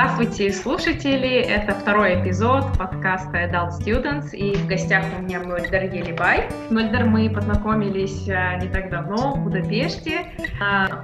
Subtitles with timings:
[0.00, 1.40] Здравствуйте, слушатели!
[1.40, 6.48] Это второй эпизод подкаста Adult Students, и в гостях у меня Мольдер Елибай.
[6.70, 10.32] Мольдер мы познакомились а, не так давно в Будапеште.
[10.62, 11.02] А,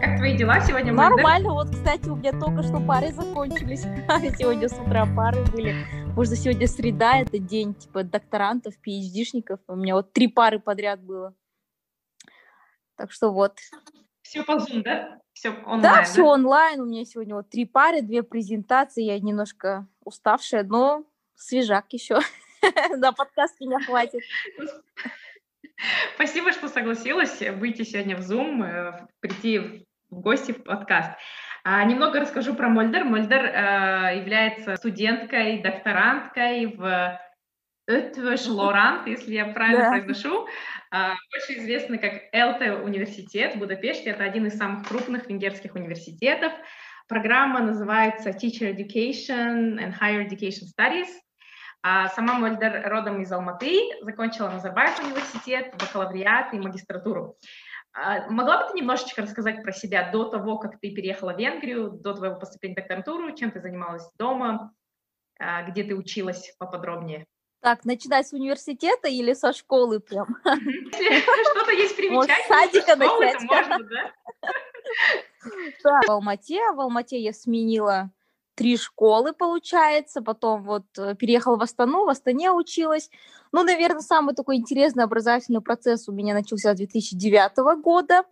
[0.00, 1.16] как твои дела сегодня, Мольдер?
[1.16, 3.82] Нормально, вот, кстати, у меня только что пары закончились.
[4.38, 5.74] Сегодня с утра пары были.
[6.14, 9.58] Может, сегодня среда, это день типа докторантов, PhD-шников.
[9.66, 11.34] У меня вот три пары подряд было.
[12.96, 13.58] Так что вот.
[14.22, 15.18] Все по Zoom, да?
[15.40, 16.80] Все онлайн, да, да, все онлайн.
[16.82, 19.04] У меня сегодня вот три пары, две презентации.
[19.04, 22.18] Я немножко уставшая, но свежак еще.
[22.98, 24.20] На подкаст меня хватит.
[26.14, 31.12] Спасибо, что согласилась выйти сегодня в Zoom, э, прийти в гости в подкаст.
[31.64, 33.04] А, немного расскажу про Мольдер.
[33.04, 37.18] Мольдер э, является студенткой, докторанткой в
[37.90, 39.90] Ötvös Лорант, если я правильно да.
[39.90, 40.46] произношу,
[40.92, 44.10] а, больше известный как ЭЛТЕ университет в Будапеште.
[44.10, 46.52] Это один из самых крупных венгерских университетов.
[47.08, 51.08] Программа называется Teacher Education and Higher Education Studies.
[51.82, 57.36] А сама Мольдер родом из Алматы, закончила Назарбаев университет, бакалавриат и магистратуру.
[57.92, 61.90] А, могла бы ты немножечко рассказать про себя до того, как ты переехала в Венгрию,
[61.90, 64.72] до твоего поступления в докторантуру, чем ты занималась дома,
[65.40, 67.26] а, где ты училась поподробнее?
[67.60, 70.36] Так, начинать с университета или со школы прям?
[70.42, 72.48] Что-то есть примечательное.
[72.48, 73.42] садика начать.
[73.42, 74.12] Можно, да?
[75.84, 76.60] Да, в Алмате.
[76.72, 78.10] В Алмате я сменила
[78.54, 83.10] три школы, получается, потом вот э, переехала в Астану, в Астане училась.
[83.52, 88.24] Ну, наверное, самый такой интересный образовательный процесс у меня начался с 2009 года.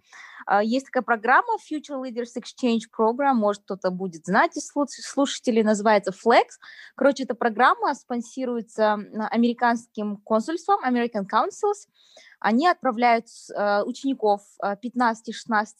[0.48, 6.10] А, есть такая программа Future Leaders Exchange Program, может кто-то будет знать из слушателей, называется
[6.10, 6.56] Flex.
[6.96, 8.94] Короче, эта программа спонсируется
[9.30, 11.86] американским консульством, American Councils.
[12.40, 14.76] Они отправляют э, учеников 15-16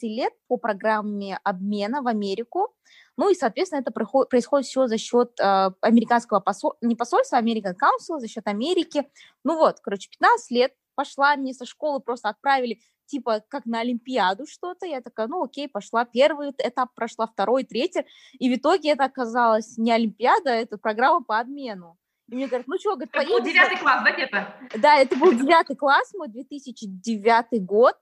[0.03, 2.75] э, лет по программе обмена в Америку.
[3.17, 7.73] Ну и, соответственно, это происходит все за счет э, американского посольства, не посольства, а American
[7.75, 9.09] Council, за счет Америки.
[9.45, 14.47] Ну вот, короче, 15 лет пошла, мне со школы просто отправили типа как на Олимпиаду
[14.47, 14.87] что-то.
[14.87, 16.05] Я такая, ну окей, пошла.
[16.05, 18.07] Первый этап прошла, второй, третий.
[18.39, 21.97] И в итоге это оказалось не Олимпиада, это программа по обмену.
[22.29, 24.55] И мне говорят, ну что, говорит, Это был девятый класс, да, где-то?
[24.79, 27.97] Да, это был девятый класс, мой 2009 год,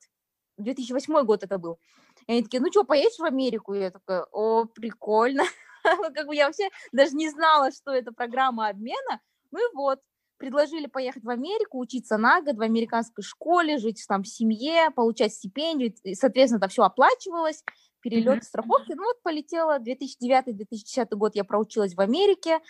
[0.58, 1.78] 2008 год это был.
[2.26, 3.74] И они такие, ну что, поедешь в Америку?
[3.74, 5.44] И я такая, о, прикольно.
[6.14, 9.20] Как бы я вообще даже не знала, что это программа обмена.
[9.52, 10.00] Ну и вот,
[10.38, 15.32] предложили поехать в Америку, учиться на год в американской школе, жить там в семье, получать
[15.32, 17.62] стипендию, и, соответственно, это все оплачивалось,
[18.00, 18.46] перелет, mm-hmm.
[18.46, 18.92] страховки.
[18.94, 22.60] Ну вот полетела 2009-2010 год, я проучилась в Америке,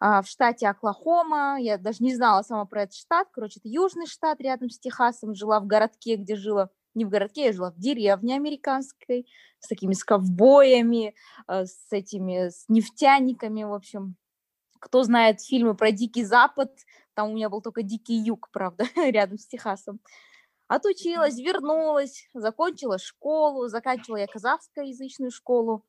[0.00, 4.06] а, в штате Оклахома, я даже не знала сама про этот штат, короче, это южный
[4.06, 7.78] штат рядом с Техасом, жила в городке, где жила, не в городке, я жила в
[7.78, 9.26] деревне американской,
[9.58, 11.14] с такими с ковбоями,
[11.46, 14.16] а, с этими, с нефтяниками, в общем,
[14.80, 16.70] кто знает фильмы про Дикий Запад,
[17.14, 20.00] там у меня был только Дикий Юг, правда, рядом с Техасом.
[20.68, 25.84] Отучилась, вернулась, закончила школу, заканчивала я казахскоязычную школу.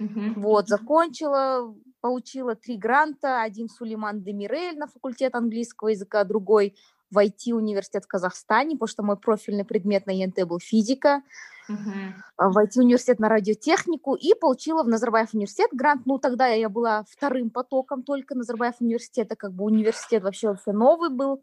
[0.00, 0.34] Uh-huh.
[0.34, 6.76] Вот, закончила, получила три гранта, один Сулейман Демирель на факультет английского языка, другой
[7.10, 11.22] в IT-университет в Казахстане, потому что мой профильный предмет на ЕНТ был физика
[11.70, 12.50] uh-huh.
[12.50, 16.06] в IT-университет на радиотехнику и получила в Назарбаев университет грант.
[16.06, 21.10] Ну, тогда я была вторым потоком только Назарбаев университета, как бы университет вообще вообще новый
[21.10, 21.42] был.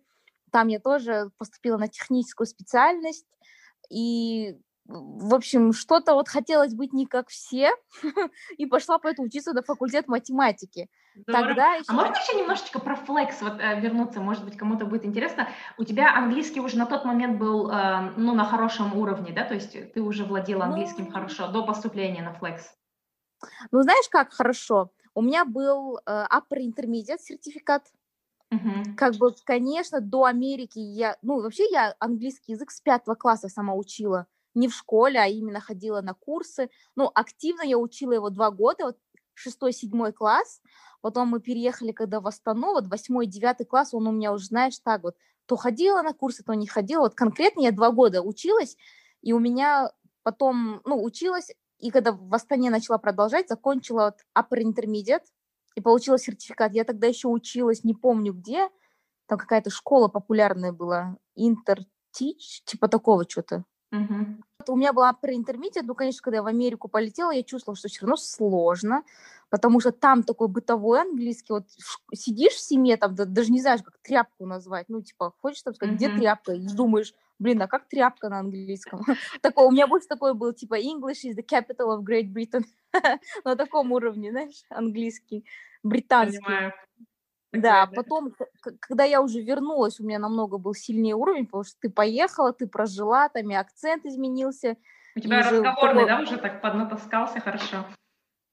[0.51, 3.25] Там я тоже поступила на техническую специальность,
[3.89, 7.71] и в общем, что-то вот хотелось быть не как все,
[8.57, 10.89] и пошла поэтому учиться на факультет математики.
[11.25, 11.85] Тогда еще...
[11.87, 14.19] А можно еще немножечко про флекс вот, э, вернуться?
[14.19, 15.47] Может быть, кому-то будет интересно.
[15.77, 19.43] У тебя английский уже на тот момент был э, ну, на хорошем уровне, да?
[19.45, 21.11] То есть ты уже владела английским ну...
[21.11, 22.71] хорошо до поступления на флекс?
[23.71, 24.91] Ну, знаешь, как хорошо?
[25.15, 27.87] У меня был э, upper intermediate сертификат.
[28.53, 28.93] Uh-huh.
[28.95, 31.17] Как бы, конечно, до Америки я...
[31.23, 35.59] Ну, вообще я английский язык с пятого класса сама учила не в школе, а именно
[35.59, 36.69] ходила на курсы.
[36.95, 38.97] Ну, активно я учила его два года, вот
[39.33, 40.61] шестой, седьмой класс.
[41.01, 44.79] Потом мы переехали, когда в Астану, вот восьмой, девятый класс, он у меня уже, знаешь,
[44.79, 45.15] так вот,
[45.45, 47.01] то ходила на курсы, то не ходила.
[47.01, 48.77] Вот конкретно я два года училась,
[49.21, 49.91] и у меня
[50.23, 55.25] потом, ну, училась, и когда в Астане начала продолжать, закончила вот upper intermediate
[55.75, 56.73] и получила сертификат.
[56.73, 58.69] Я тогда еще училась, не помню где,
[59.27, 63.65] там какая-то школа популярная была, Интертич, типа такого что-то.
[63.91, 64.73] Угу.
[64.73, 68.01] У меня была преинтермедиат, ну, конечно, когда я в Америку полетела, я чувствовала, что все
[68.01, 69.03] равно сложно,
[69.49, 71.65] потому что там такой бытовой английский, вот
[72.13, 75.95] сидишь в семье, там даже не знаешь, как тряпку назвать, ну, типа, хочешь там сказать,
[75.95, 79.01] где тряпка, и думаешь, блин, а как тряпка на английском?
[79.41, 82.63] Такое, у меня больше такой был, типа, English is the capital of Great Britain.
[83.43, 85.45] На таком уровне, знаешь, английский,
[85.83, 86.39] британский.
[86.39, 86.73] Понимаю.
[87.55, 88.33] Да, потом,
[88.79, 92.67] когда я уже вернулась, у меня намного был сильнее уровень, потому что ты поехала, ты
[92.67, 94.77] прожила, там и акцент изменился.
[95.15, 96.07] У тебя разговорный, уже...
[96.07, 97.85] да, уже так поднатаскался хорошо?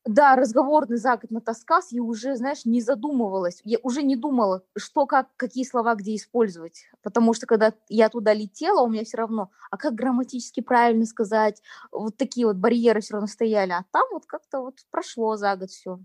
[0.04, 3.60] Да, разговорный за год натаскался, и уже, знаешь, не задумывалась.
[3.62, 6.86] Я уже не думала, что, как, какие слова где использовать.
[7.02, 11.62] Потому что когда я туда летела, у меня все равно, а как грамматически правильно сказать,
[11.92, 13.70] вот такие вот барьеры все равно стояли.
[13.70, 16.00] А там вот как-то вот прошло за год все.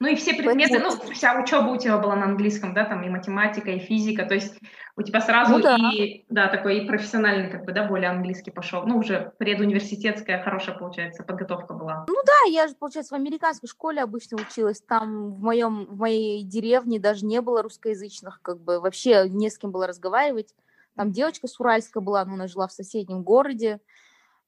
[0.00, 3.08] Ну и все предметы, ну, вся учеба у тебя была на английском, да, там и
[3.08, 4.58] математика, и физика, то есть
[4.96, 5.76] у тебя сразу ну, да.
[5.94, 10.76] и, да, такой и профессиональный, как бы, да, более английский пошел, ну, уже предуниверситетская хорошая,
[10.76, 12.04] получается, подготовка была.
[12.08, 16.42] Ну да, я же, получается, в американской школе обычно училась, там в моем, в моей
[16.42, 20.52] деревне даже не было русскоязычных, как бы, вообще не с кем было разговаривать,
[20.96, 23.80] там девочка с Уральска была, но она жила в соседнем городе,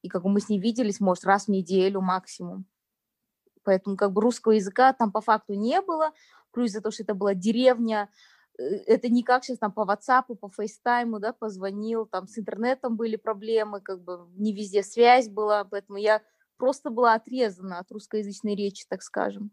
[0.03, 2.67] и как бы мы с ней виделись, может, раз в неделю максимум
[3.69, 6.13] поэтому как бы русского языка там по факту не было,
[6.53, 8.09] плюс за то, что это была деревня,
[8.59, 12.97] э, это не как сейчас там по WhatsApp, по FaceTime, да, позвонил, там с интернетом
[12.97, 16.23] были проблемы, как бы не везде связь была, поэтому я
[16.57, 19.51] просто была отрезана от русскоязычной речи, так скажем.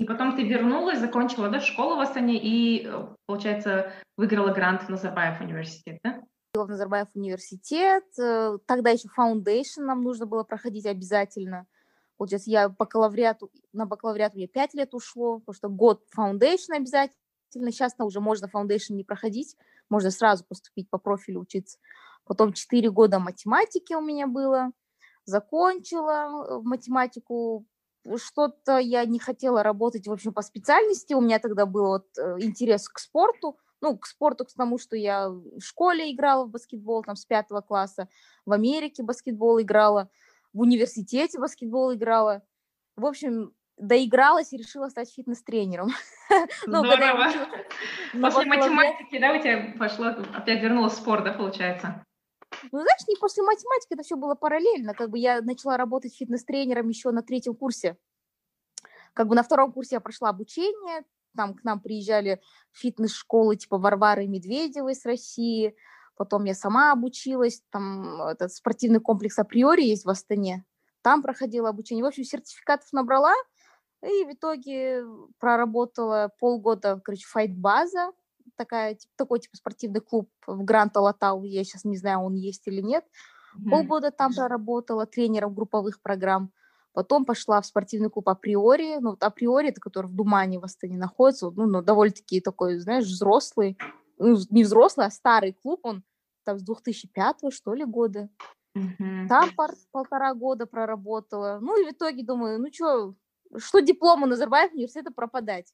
[0.00, 4.88] И потом ты вернулась, закончила да, школу в Астане и, э, получается, выиграла грант в
[4.88, 6.22] Назарбаев университет, да?
[6.54, 11.66] В Назарбаев университет, э, тогда еще foundation нам нужно было проходить обязательно.
[12.16, 17.70] Получается, я бакалавриату, на бакалавриат мне 5 лет ушло, потому что год foundation обязательно.
[17.70, 19.56] Сейчас уже можно foundation не проходить,
[19.88, 21.78] можно сразу поступить по профилю учиться.
[22.24, 24.72] Потом 4 года математики у меня было.
[25.24, 27.66] Закончила э, математику.
[28.16, 31.14] Что-то я не хотела работать, в общем, по специальности.
[31.14, 33.58] У меня тогда был вот э, интерес к спорту.
[33.80, 37.60] Ну, к спорту, к тому, что я в школе играла в баскетбол, там, с пятого
[37.60, 38.08] класса.
[38.46, 40.10] В Америке баскетбол играла
[40.54, 42.42] в университете баскетбол играла.
[42.96, 45.90] В общем, доигралась и решила стать фитнес-тренером.
[46.66, 47.32] ну, Здорово.
[48.12, 52.04] После математики, да, у тебя пошло, опять вернулась в спорт, да, получается?
[52.70, 54.94] Ну, знаешь, не после математики, это все было параллельно.
[54.94, 57.98] Как бы я начала работать фитнес-тренером еще на третьем курсе.
[59.12, 61.04] Как бы на втором курсе я прошла обучение,
[61.36, 62.40] там к нам приезжали
[62.72, 65.74] фитнес-школы типа Варвары Медведевой с России,
[66.16, 70.64] Потом я сама обучилась, там этот спортивный комплекс априори есть в Астане,
[71.02, 72.04] там проходила обучение.
[72.04, 73.34] В общем, сертификатов набрала,
[74.02, 75.04] и в итоге
[75.38, 78.12] проработала полгода, короче, файт-база,
[78.56, 82.80] такая, такой типа спортивный клуб в Грант Алатау, я сейчас не знаю, он есть или
[82.80, 83.04] нет.
[83.56, 83.70] Mm-hmm.
[83.70, 86.52] Полгода там проработала тренером групповых программ.
[86.92, 88.98] Потом пошла в спортивный клуб Априори.
[89.00, 93.04] Ну, вот Априори, это который в Думане в Астане находится, ну, ну довольно-таки такой, знаешь,
[93.04, 93.76] взрослый
[94.24, 96.02] ну, не взрослый, а старый клуб, он
[96.44, 98.28] там с 2005 что ли года.
[98.76, 99.28] Mm-hmm.
[99.28, 101.58] Там пар- полтора года проработала.
[101.60, 103.14] Ну и в итоге думаю, ну что,
[103.58, 105.72] что диплома Назарбаев университета пропадать?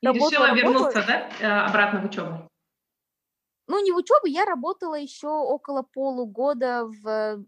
[0.00, 2.48] И решила вернуться, да, э, обратно в учебу?
[3.66, 7.44] Ну, не в учебу, я работала еще около полугода в,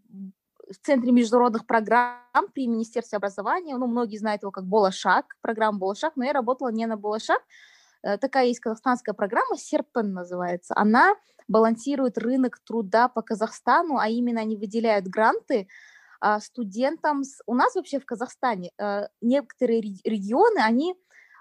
[0.69, 3.75] в Центре международных программ при Министерстве образования.
[3.77, 7.41] Ну, многие знают его как Болошак, программа Болошак, но я работала не на Болошак,
[8.01, 10.73] такая есть казахстанская программа, Серпен называется.
[10.75, 11.15] Она
[11.47, 15.67] балансирует рынок труда по Казахстану, а именно они выделяют гранты
[16.19, 17.23] а, студентам.
[17.45, 20.95] У нас вообще в Казахстане э, некоторые регионы, они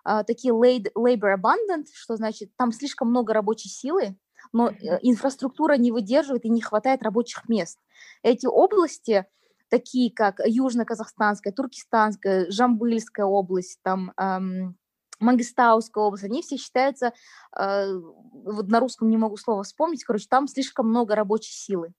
[0.04, 4.16] а, такие labor abundant, что значит там слишком много рабочей силы,
[4.52, 7.78] но э, инфраструктура не выдерживает и не хватает рабочих мест.
[8.22, 9.26] Эти области,
[9.68, 14.76] такие как Южно-Казахстанская, Туркестанская, Жамбыльская область, там эм,
[15.20, 17.12] Мангистауская область, они все считаются,
[17.58, 21.92] э, вот на русском не могу слова вспомнить, короче, там слишком много рабочей силы.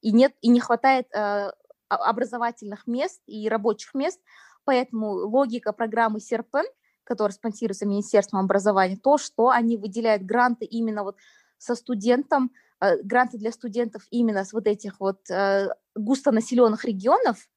[0.00, 1.50] И, нет, и не хватает э,
[1.88, 4.20] образовательных мест и рабочих мест,
[4.64, 6.64] поэтому логика программы Серпен,
[7.04, 11.16] которая спонсируется Министерством образования, то, что они выделяют гранты именно вот
[11.56, 17.48] со студентом, э, гранты для студентов именно с вот этих вот э, густонаселенных регионов,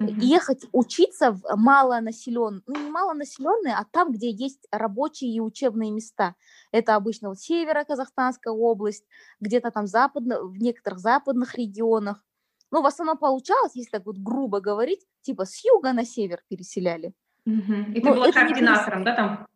[0.00, 0.20] Mm-hmm.
[0.20, 6.36] Ехать учиться в малонаселенные, ну не малонаселенные, а там, где есть рабочие и учебные места.
[6.72, 9.04] Это обычно вот северо-казахстанская область,
[9.40, 12.24] где-то там западно, в некоторых западных регионах.
[12.70, 17.12] Ну, в основном получалось, если так вот грубо говорить, типа с юга на север переселяли.
[17.46, 17.92] Mm-hmm.
[17.92, 19.46] И ты ну, была координатором, да, там?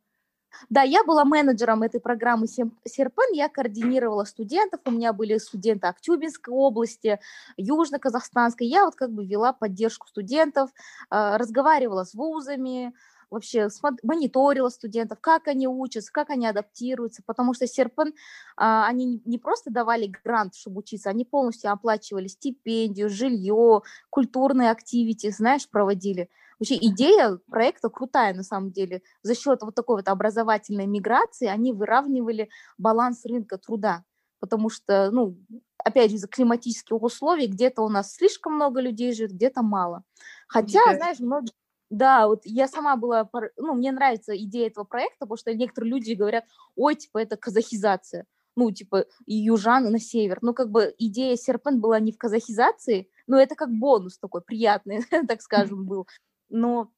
[0.71, 6.53] Да, я была менеджером этой программы Серпен, я координировала студентов, у меня были студенты Актюбинской
[6.55, 7.21] области,
[7.57, 10.71] Южно-Казахстанской, я вот как бы вела поддержку студентов,
[11.11, 12.93] а, разговаривала с вузами,
[13.31, 13.69] вообще
[14.03, 18.15] мониторила студентов, как они учатся, как они адаптируются, потому что Серпен,
[18.57, 25.31] а, они не просто давали грант, чтобы учиться, они полностью оплачивали стипендию, жилье, культурные активити,
[25.31, 26.29] знаешь, проводили.
[26.59, 29.03] Вообще идея проекта крутая на самом деле.
[29.23, 34.05] За счет вот такой вот образовательной миграции они выравнивали баланс рынка труда,
[34.41, 35.37] потому что, ну,
[35.85, 40.05] опять же, из-за климатических условий где-то у нас слишком много людей живет, где-то мало.
[40.49, 41.53] Хотя, знаешь, многие
[41.95, 46.13] да, вот я сама была, ну, мне нравится идея этого проекта, потому что некоторые люди
[46.13, 46.45] говорят,
[46.77, 50.39] ой, типа, это казахизация, ну, типа, южан на север.
[50.43, 55.03] Ну, как бы идея Серпент была не в казахизации, но это как бонус такой приятный,
[55.29, 56.09] так скажем, был.
[56.49, 56.91] Но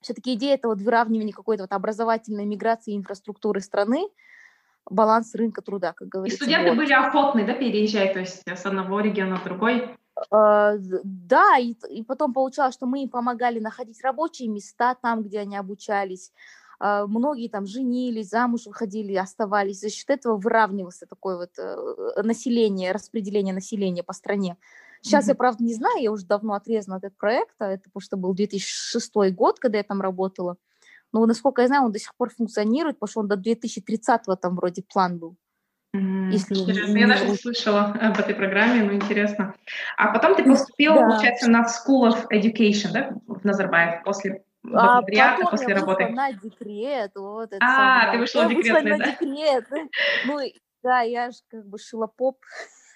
[0.00, 4.08] все-таки идея это вот выравнивания какой-то вот образовательной миграции инфраструктуры страны,
[4.88, 6.44] баланс рынка труда, как говорится.
[6.44, 6.78] И студенты вот.
[6.78, 9.97] были охотны, да, переезжать, то есть с одного региона в другой?
[10.30, 15.40] А, да, и, и потом получалось, что мы им помогали находить рабочие места там, где
[15.40, 16.32] они обучались.
[16.80, 19.80] А, многие там женились, замуж выходили, оставались.
[19.80, 24.56] За счет этого выравнивался такое вот э, население, распределение населения по стране.
[25.02, 25.30] Сейчас mm-hmm.
[25.30, 28.34] я, правда, не знаю, я уже давно отрезана от этого проекта, это потому что был
[28.34, 30.56] 2006 год, когда я там работала.
[31.12, 34.56] Но, насколько я знаю, он до сих пор функционирует, потому что он до 2030 там
[34.56, 35.36] вроде план был.
[35.94, 36.92] Если интересно.
[36.92, 39.54] Не, я даже не слышала об этой программе, но интересно.
[39.96, 41.08] А потом ты поступила, да.
[41.08, 46.08] получается, на School of Education, да, в Назарбаев после а потом после я работы.
[46.08, 47.12] на декрет.
[47.14, 48.12] Вот, это а, самое.
[48.12, 48.96] ты вышла я в декрет, вышла да?
[48.96, 49.66] на декрет.
[50.26, 50.38] Ну,
[50.82, 52.38] да, я же как бы шила поп.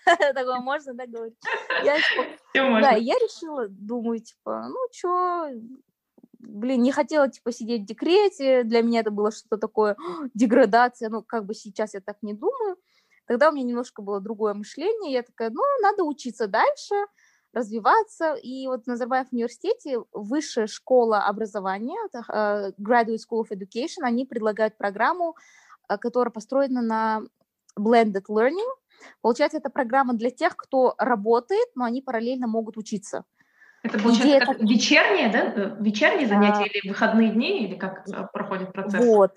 [0.35, 1.39] Такое можно, да, говорить?
[1.85, 1.97] Я,
[2.55, 5.49] да, я решила, думаю, типа, ну, что,
[6.43, 9.97] блин, не хотела, типа, сидеть в декрете, для меня это было что-то такое,
[10.35, 12.77] деградация, ну, как бы сейчас я так не думаю.
[13.27, 16.95] Тогда у меня немножко было другое мышление, я такая, ну, надо учиться дальше,
[17.53, 24.25] развиваться, и вот в Назарбаев университете высшая школа образования, uh, Graduate School of Education, они
[24.25, 25.37] предлагают программу,
[25.91, 27.23] uh, которая построена на
[27.79, 28.71] blended learning,
[29.21, 33.25] Получается, это программа для тех, кто работает, но они параллельно могут учиться.
[33.83, 34.65] Это получается как это...
[34.65, 35.53] вечерние, да?
[35.55, 36.67] Э, вечерние занятия а...
[36.67, 39.05] или выходные дни, или как э, проходит процесс?
[39.05, 39.33] Вот.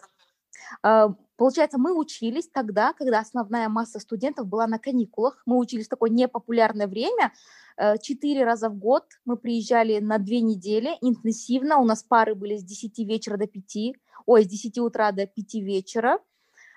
[0.84, 5.42] А, получается, мы учились тогда, когда основная масса студентов была на каникулах.
[5.46, 7.34] Мы учились в такое непопулярное время.
[7.78, 11.78] Э, четыре раза в год мы приезжали на две недели интенсивно.
[11.78, 13.94] У нас пары были с 10 вечера до 5,
[14.28, 16.20] ой, с 10 утра до 5 вечера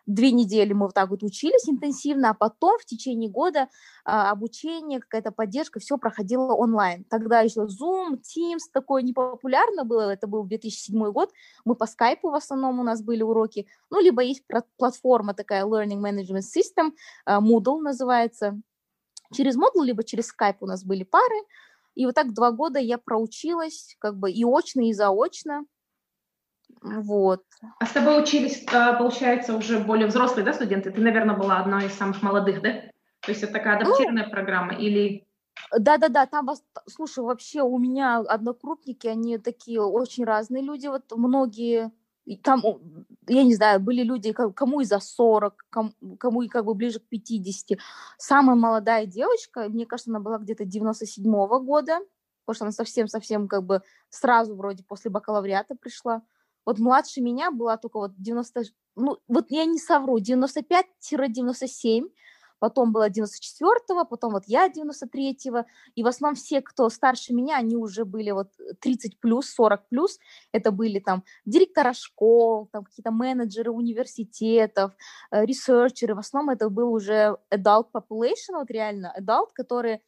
[0.09, 3.69] две недели мы вот так вот учились интенсивно, а потом в течение года
[4.05, 7.05] а, обучение, какая-то поддержка, все проходило онлайн.
[7.05, 11.31] Тогда еще Zoom, Teams такое непопулярно было, это был 2007 год,
[11.65, 14.43] мы по скайпу в основном у нас были уроки, ну, либо есть
[14.79, 16.93] платформа такая Learning Management System,
[17.27, 18.59] а, Moodle называется,
[19.35, 21.37] через Moodle, либо через Skype у нас были пары,
[21.95, 25.67] и вот так два года я проучилась, как бы и очно, и заочно,
[26.83, 27.43] вот.
[27.79, 30.91] А с тобой учились, а, получается, уже более взрослые, да, студенты?
[30.91, 32.73] Ты, наверное, была одной из самых молодых, да?
[33.21, 35.27] То есть это такая ну, адаптированная ну, программа или...
[35.77, 41.91] Да-да-да, там, вас, слушай, вообще у меня однокрупники, они такие очень разные люди, вот многие,
[42.43, 42.63] там,
[43.27, 47.01] я не знаю, были люди, кому и за 40, кому, кому и как бы ближе
[47.01, 47.79] к 50.
[48.19, 51.99] Самая молодая девочка, мне кажется, она была где-то 97-го года,
[52.49, 56.23] потому что она совсем-совсем как бы сразу вроде после бакалавриата пришла.
[56.69, 58.63] Вот младше меня была только вот 90,
[58.95, 62.11] ну вот я не совру, 95-97,
[62.59, 67.75] потом было 94-го, потом вот я 93-го, и в основном все, кто старше меня, они
[67.77, 68.49] уже были вот
[68.81, 70.19] 30 плюс, 40 плюс,
[70.53, 74.93] это были там директора школ, там какие-то менеджеры университетов,
[75.31, 80.03] э, ресерчеры, в основном это был уже adult population, вот реально adult, которые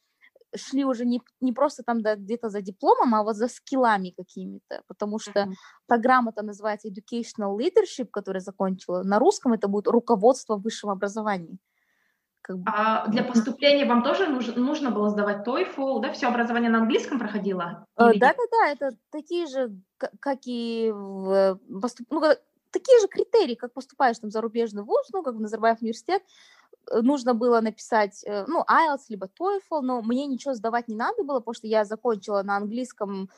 [0.56, 4.82] шли уже не, не просто там да, где-то за дипломом, а вот за скиллами какими-то,
[4.86, 5.52] потому что mm-hmm.
[5.86, 9.02] программа-то называется Educational Leadership, которая закончила.
[9.02, 11.58] На русском это будет руководство в высшем образовании.
[12.42, 12.64] Как бы.
[12.66, 16.12] А для поступления вам тоже нужно, нужно было сдавать TOEFL, да?
[16.12, 17.84] Все образование на английском проходило?
[17.98, 22.06] Э, да-да-да, это такие же, как и в поступ...
[22.10, 22.22] ну,
[22.70, 26.22] такие же критерии, как поступаешь там в зарубежный вуз, ну, как в Назарбаев университет,
[26.90, 31.38] нужно было написать, э, ну, IELTS, либо TOEFL, но мне ничего сдавать не надо было,
[31.40, 33.30] потому что я закончила на английском,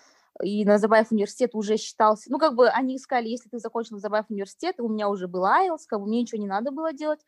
[0.43, 4.77] и Назарбаев университет уже считался, ну, как бы они искали, если ты закончил Назарбаев университет,
[4.79, 7.21] у меня уже был IELTS, как бы мне ничего не надо было делать,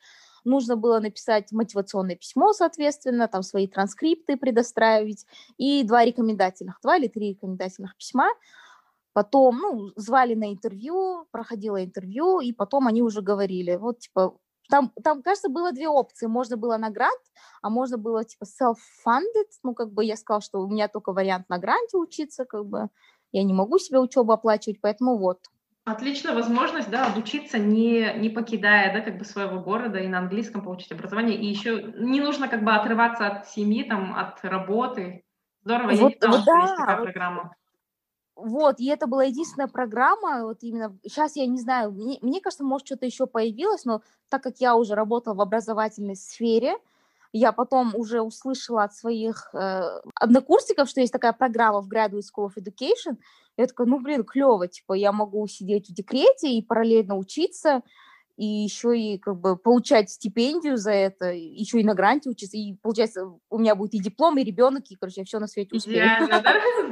[0.44, 5.26] нужно было написать мотивационное письмо, соответственно, там свои транскрипты предоставить,
[5.58, 8.28] и два рекомендательных, два или три рекомендательных письма,
[9.14, 14.36] Потом, ну, звали на интервью, проходила интервью, и потом они уже говорили, вот, типа,
[14.68, 16.26] там, там, кажется, было две опции.
[16.26, 17.20] Можно было на грант,
[17.62, 19.48] а можно было, типа, self-funded.
[19.62, 22.88] Ну, как бы я сказала, что у меня только вариант на гранте учиться, как бы
[23.32, 25.40] я не могу себе учебу оплачивать, поэтому вот.
[25.84, 30.62] Отличная возможность, да, обучиться, не, не покидая, да, как бы своего города и на английском
[30.62, 31.36] получить образование.
[31.36, 35.24] И еще не нужно как бы отрываться от семьи, там, от работы.
[35.62, 37.56] Здорово, вот, я не знала, вот, что есть такая программа.
[38.36, 42.64] Вот, и это была единственная программа, вот именно, сейчас я не знаю, мне, мне кажется,
[42.64, 46.76] может, что-то еще появилось, но так как я уже работала в образовательной сфере,
[47.32, 52.48] я потом уже услышала от своих э, однокурсников, что есть такая программа в Graduate School
[52.48, 53.18] of Education.
[53.56, 57.82] Я такая, ну, блин, клево, типа, я могу сидеть в декрете и параллельно учиться,
[58.36, 62.74] и еще и как бы получать стипендию за это, еще и на гранте учиться, и
[62.74, 66.04] получается у меня будет и диплом, и ребенок, и, короче, я все на свете успею.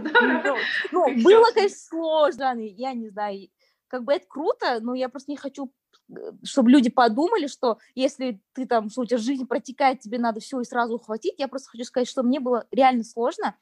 [0.02, 0.56] Да?
[0.92, 3.49] Ну, было, конечно, сложно, я не знаю,
[3.88, 5.72] как бы это круто, но я просто не хочу
[6.11, 10.40] э, чтобы люди подумали, что если ты там, что у тебя жизнь протекает, тебе надо
[10.40, 11.34] все и сразу ухватить.
[11.38, 13.54] Я просто хочу сказать, что мне было реально сложно,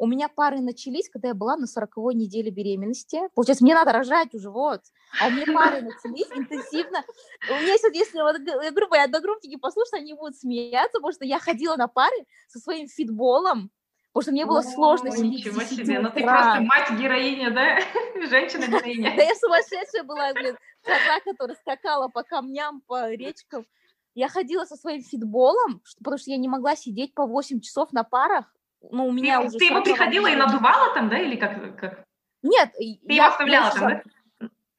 [0.00, 3.20] у меня пары начались, когда я была на 40 неделе беременности.
[3.34, 4.80] Получается, мне надо рожать уже, вот.
[5.20, 7.04] А у меня пары начались интенсивно.
[7.50, 11.26] У меня есть, если вот, я говорю, мои одногруппники послушают, они будут смеяться, потому что
[11.26, 12.16] я ходила на пары
[12.48, 13.70] со своим фитболом,
[14.12, 15.46] Потому что мне было О, сложно сидеть.
[15.46, 17.78] Ничего себе, ну ты просто мать-героиня, да?
[18.26, 19.14] Женщина-героиня.
[19.16, 23.66] Да я сумасшедшая была, блин, коза, которая скакала по камням, по речкам.
[24.14, 28.02] Я ходила со своим фитболом, потому что я не могла сидеть по 8 часов на
[28.02, 28.52] парах
[28.90, 29.58] ну, у меня ты, уже...
[29.58, 31.76] Ты его приходила и надувала там, да, или как?
[31.76, 32.04] как?
[32.42, 32.72] Нет.
[32.76, 34.02] Ты я, его оставляла там, да?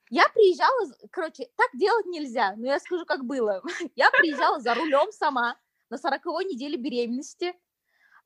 [0.09, 3.61] Я приезжала, короче, так делать нельзя, но я скажу, как было.
[3.95, 5.55] Я приезжала за рулем сама
[5.89, 7.53] на 40 неделе беременности.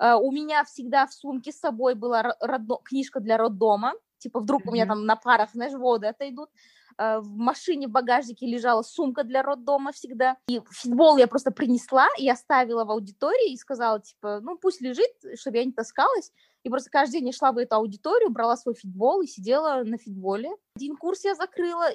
[0.02, 2.80] Uh, у меня всегда в сумке с собой была родно...
[2.84, 3.94] книжка для роддома.
[4.18, 6.50] Типа вдруг у меня там на парах, знаешь, воды отойдут.
[6.98, 10.38] Э, в машине в багажнике лежала сумка для роддома всегда.
[10.48, 15.12] И фитбол я просто принесла и оставила в аудитории и сказала, типа, ну пусть лежит,
[15.38, 16.32] чтобы я не таскалась.
[16.64, 19.98] И просто каждый день я шла в эту аудиторию, брала свой фитбол и сидела на
[19.98, 20.50] фитболе.
[20.76, 21.90] Один курс я закрыла,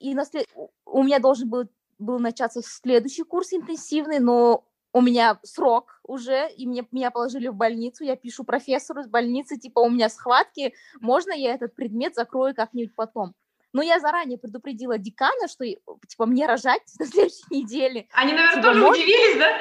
[0.00, 0.46] и на след...
[0.84, 6.66] у меня должен был, был начаться следующий курс интенсивный, но у меня срок уже, и
[6.66, 11.32] мне, меня положили в больницу, я пишу профессору из больницы, типа, у меня схватки, можно
[11.32, 13.34] я этот предмет закрою как-нибудь потом?
[13.72, 18.08] Но я заранее предупредила декана, что типа мне рожать на следующей неделе.
[18.12, 19.02] Они, наверное, типа, тоже может...
[19.02, 19.58] удивились, да,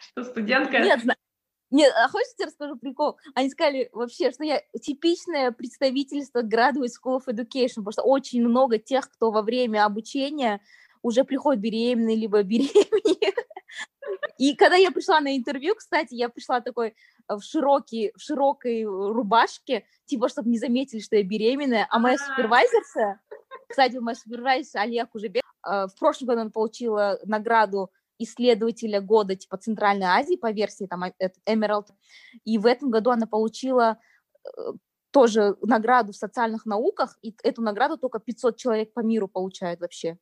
[0.00, 0.78] что студентка...
[0.80, 1.00] Нет,
[1.70, 3.16] нет, а хочешь, я расскажу прикол?
[3.34, 8.78] Они сказали вообще, что я типичное представительство Graduate School of Education, потому что очень много
[8.78, 10.60] тех, кто во время обучения
[11.02, 13.34] уже приходит беременный, либо беременные.
[14.38, 16.92] И когда я пришла на интервью, кстати, я пришла такой э,
[17.34, 23.20] в, широкий, в широкой рубашке, типа, чтобы не заметили, что я беременная, а моя супервайзерша,
[23.68, 30.06] кстати, мой супервайзер Олег уже в прошлом году он получила награду исследователя года типа Центральной
[30.06, 31.04] Азии по версии там
[31.46, 31.88] Emerald,
[32.44, 33.98] и в этом году она получила
[34.44, 34.72] э,
[35.10, 40.18] тоже награду в социальных науках, и эту награду только 500 человек по миру получают вообще.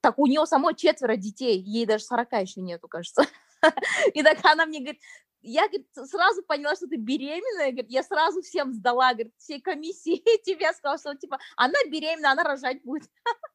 [0.00, 3.24] Так у нее самой четверо детей, ей даже 40 еще нету, кажется.
[4.14, 5.00] И так она мне говорит,
[5.46, 10.16] я говорит, сразу поняла, что ты беременная, говорит, я сразу всем сдала, говорит, всей комиссии
[10.44, 13.08] тебе сказала, что типа она беременна, она рожать будет.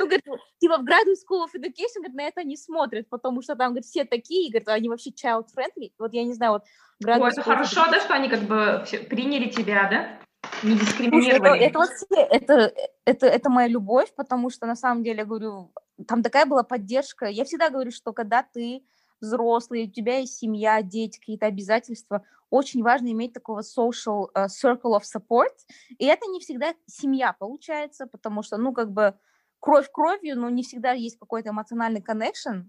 [0.00, 0.24] Ну, говорит,
[0.58, 3.84] типа в Graduate School of Education, говорит, на это не смотрят, потому что там, говорит,
[3.84, 5.92] все такие, говорит, они вообще child-friendly.
[5.96, 6.64] Вот я не знаю, вот...
[7.00, 10.24] Graduate Ой, это хорошо, да, что они как бы приняли тебя, да?
[10.64, 11.60] Не дискриминировали.
[11.60, 12.74] Это, это, вообще, это,
[13.04, 15.72] это, это моя любовь, потому что, на самом деле, я говорю,
[16.08, 17.26] там такая была поддержка.
[17.26, 18.82] Я всегда говорю, что когда ты
[19.24, 24.98] взрослый, у тебя есть семья, дети, какие-то обязательства, очень важно иметь такого social uh, circle
[24.98, 25.54] of support,
[25.98, 29.14] и это не всегда семья получается, потому что, ну, как бы
[29.58, 32.64] кровь кровью, но не всегда есть какой-то эмоциональный connection.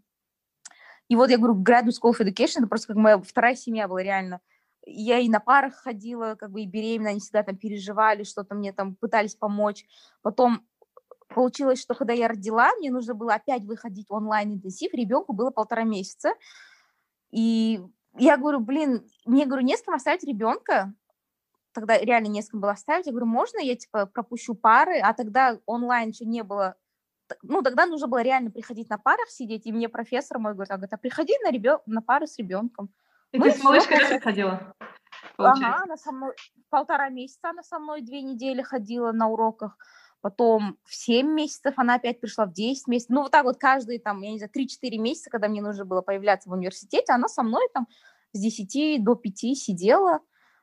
[1.08, 4.02] И вот я говорю, Graduate School of Education, это просто как моя вторая семья была
[4.02, 4.42] реально.
[4.88, 8.72] Я и на парах ходила, как бы и беременна, они всегда там переживали, что-то мне
[8.72, 9.86] там пытались помочь.
[10.22, 10.66] Потом
[11.36, 16.34] получилось, что когда я родила, мне нужно было опять выходить онлайн-интенсив, ребенку было полтора месяца,
[17.30, 17.84] и
[18.18, 20.94] я говорю, блин, мне, говорю, не с кем оставить ребенка,
[21.74, 25.14] тогда реально не с кем было оставить, я говорю, можно я, типа, пропущу пары, а
[25.14, 26.76] тогда онлайн еще не было,
[27.42, 30.78] ну, тогда нужно было реально приходить на парах сидеть, и мне профессор мой говорит, а,
[30.78, 31.80] говорит, а приходи на, ребен...
[31.86, 32.90] на пары с ребенком.
[33.34, 34.74] И Мы ты с малышкой да, приходила?
[35.38, 36.34] Ага, она со мной
[36.70, 39.78] полтора месяца она со мной две недели ходила на уроках
[40.22, 44.00] потом в 7 месяцев она опять пришла, в 10 месяцев, ну вот так вот каждые
[44.00, 47.44] там, я не знаю, 3-4 месяца, когда мне нужно было появляться в университете, она со
[47.44, 47.88] мной там
[48.34, 50.20] с 10 до 5 сидела,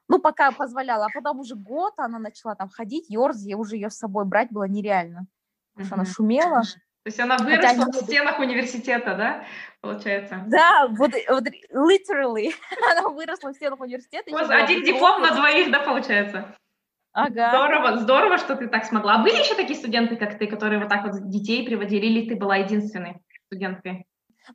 [0.08, 3.88] Ну, пока позволяла, а потом уже год она начала там ходить, ерзать, я уже ее
[3.88, 5.26] с собой брать было нереально,
[5.72, 6.62] потому что она шумела.
[7.04, 9.44] То есть она выросла в стенах университета, да,
[9.80, 10.44] получается?
[10.46, 12.52] Да, вот, вот literally,
[12.92, 14.30] она выросла в стенах университета.
[14.36, 16.54] Один диплом на двоих, да, получается?
[17.12, 17.50] Ага.
[17.50, 19.16] Здорово, здорово, что ты так смогла.
[19.16, 22.36] А были еще такие студенты, как ты, которые вот так вот детей приводили, или ты
[22.36, 24.06] была единственной студенткой?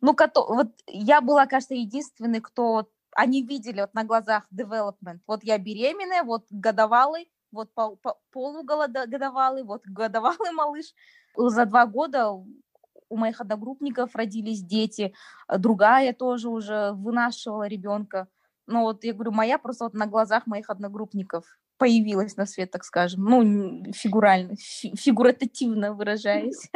[0.01, 5.19] Ну, вот я была, кажется, единственной, кто они видели вот на глазах development.
[5.27, 7.99] Вот я беременная, вот годовалый, вот пол,
[8.31, 10.93] полугодовалый, вот годовалый малыш
[11.35, 15.13] за два года у моих одногруппников родились дети,
[15.47, 18.27] другая тоже уже вынашивала ребенка.
[18.65, 21.45] Ну вот я говорю, моя просто вот на глазах моих одногруппников
[21.77, 26.69] появилась на свет, так скажем, ну, фигурально, фигуративно выражаясь.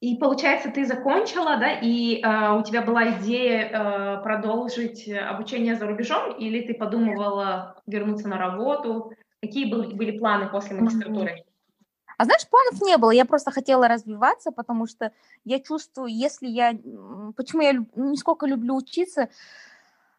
[0.00, 5.86] И получается, ты закончила, да, и э, у тебя была идея э, продолжить обучение за
[5.86, 9.14] рубежом, или ты подумывала вернуться на работу?
[9.40, 11.44] Какие были, были планы после магистратуры?
[12.18, 15.10] А знаешь, планов не было, я просто хотела развиваться, потому что
[15.44, 16.78] я чувствую, если я...
[17.34, 19.30] Почему я не сколько люблю учиться,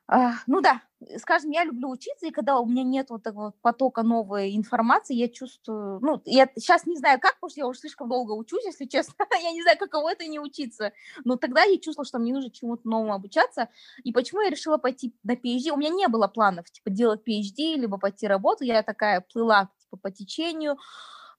[0.08, 0.82] а, ну да,
[1.18, 5.28] скажем, я люблю учиться, и когда у меня нет вот такого потока новой информации, я
[5.28, 8.86] чувствую, ну, я сейчас не знаю как, потому что я уже слишком долго учусь, если
[8.86, 12.52] честно, я не знаю, каково это не учиться, но тогда я чувствовала, что мне нужно
[12.52, 13.70] чему-то новому обучаться,
[14.04, 17.76] и почему я решила пойти на PhD, у меня не было планов, типа, делать PhD,
[17.76, 20.78] либо пойти работать, я такая плыла, типа, по течению,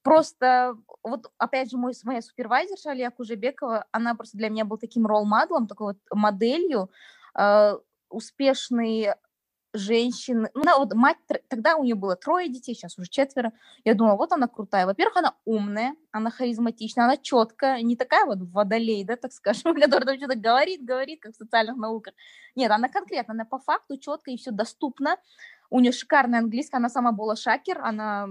[0.02, 5.04] Просто, вот опять же, мой, моя супервайзерша Олег Кужебекова, она просто для меня был таким
[5.04, 6.92] ролл-моделом, такой вот моделью
[7.36, 7.76] э,
[8.08, 9.08] успешной
[9.76, 10.50] женщины.
[10.54, 11.16] Ну, вот мать,
[11.48, 13.52] тогда у нее было трое детей, сейчас уже четверо.
[13.84, 14.86] Я думала, вот она крутая.
[14.86, 20.06] Во-первых, она умная, она харизматичная, она четкая, не такая вот водолей, да, так скажем, которая
[20.06, 22.14] там что-то говорит, говорит, как в социальных науках.
[22.54, 25.16] Нет, она конкретно, она по факту четко и все доступно.
[25.70, 28.28] У нее шикарная английская, она сама была шакер, она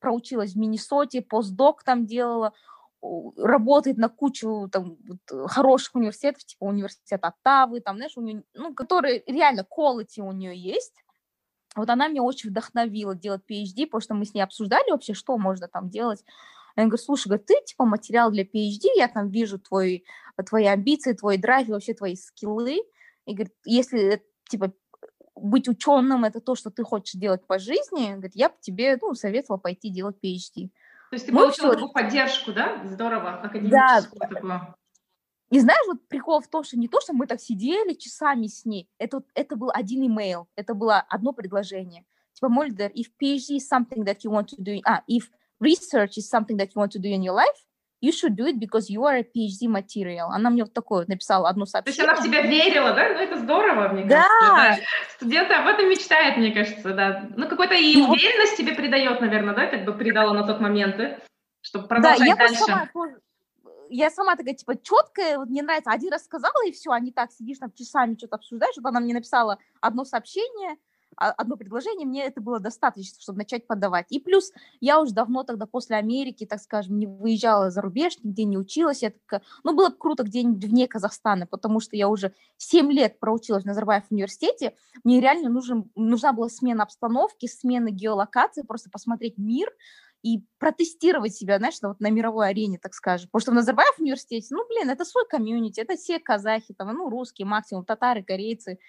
[0.00, 2.52] проучилась в Миннесоте, постдок там делала,
[3.36, 8.74] работает на кучу там, вот, хороших университетов, типа университет Оттавы, там, знаешь, у нее, ну,
[8.74, 10.94] которые реально quality у нее есть.
[11.74, 15.36] Вот она меня очень вдохновила делать PhD, потому что мы с ней обсуждали вообще, что
[15.36, 16.24] можно там делать.
[16.76, 20.04] Я говорю, слушай, говорю, ты типа материал для PhD, я там вижу твой,
[20.46, 22.80] твои амбиции, твой драйв, вообще твои скиллы.
[23.26, 24.72] И говорит, если типа
[25.34, 29.14] быть ученым это то, что ты хочешь делать по жизни, говорит, я бы тебе ну,
[29.14, 30.70] советовала пойти делать PhD.
[31.10, 32.82] То есть ты получила такую поддержку, да?
[32.84, 34.28] Здорово, академическую да.
[34.28, 34.74] такую.
[35.50, 38.64] И знаешь, вот прикол в том, что не то, что мы так сидели часами с
[38.64, 42.04] ней, это, это был один имейл, это было одно предложение.
[42.32, 46.28] Типа, Мольдер, if PhD is something that you want to do, а, if research is
[46.28, 47.65] something that you want to do in your life,
[48.00, 50.28] you should do it because you are a PhD material.
[50.30, 51.96] Она мне вот такое вот написала одно сообщение.
[51.96, 53.08] То есть она в тебя верила, да?
[53.08, 54.24] Ну, это здорово, мне да.
[54.40, 54.82] кажется.
[54.82, 55.12] Да.
[55.16, 57.28] Студенты об этом мечтают, мне кажется, да.
[57.36, 60.96] Ну, какой-то и ну, уверенность тебе придает, наверное, да, как бы придала на тот момент,
[60.96, 61.18] да?
[61.62, 62.56] Чтобы продолжать да, я дальше.
[62.56, 62.88] Сама,
[63.88, 67.12] я сама такая, типа, четкая, вот мне нравится, один раз сказала, и все, а не
[67.12, 70.76] так сидишь там часами что-то обсуждаешь, чтобы она мне написала одно сообщение,
[71.16, 74.06] одно предложение, мне это было достаточно, чтобы начать подавать.
[74.10, 78.44] И плюс я уже давно тогда после Америки, так скажем, не выезжала за рубеж, нигде
[78.44, 79.02] не училась.
[79.02, 83.18] Я такая, ну, было бы круто где-нибудь вне Казахстана, потому что я уже 7 лет
[83.18, 84.74] проучилась в Назарбаев университете.
[85.04, 89.70] Мне реально нужен, нужна была смена обстановки, смена геолокации, просто посмотреть мир,
[90.26, 93.28] и протестировать себя, знаешь, вот на мировой арене, так скажем.
[93.28, 97.08] Потому что в Назарбаев университете, ну, блин, это свой комьюнити, это все казахи, там, ну,
[97.08, 98.80] русские максимум, татары, корейцы,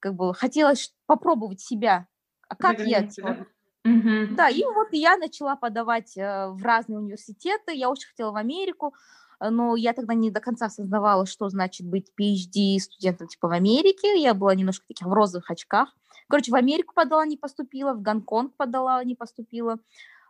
[0.00, 2.08] как бы хотелось попробовать себя.
[2.48, 3.06] А как я?
[3.06, 3.46] Типа,
[3.84, 4.34] Угу.
[4.36, 7.74] Да, и вот я начала подавать э, в разные университеты.
[7.74, 8.94] Я очень хотела в Америку,
[9.40, 13.52] э, но я тогда не до конца осознавала, что значит быть PhD студентом типа в
[13.52, 14.20] Америке.
[14.20, 15.96] Я была немножко таких в розовых очках.
[16.28, 19.78] Короче, в Америку подала, не поступила, в Гонконг подала, не поступила.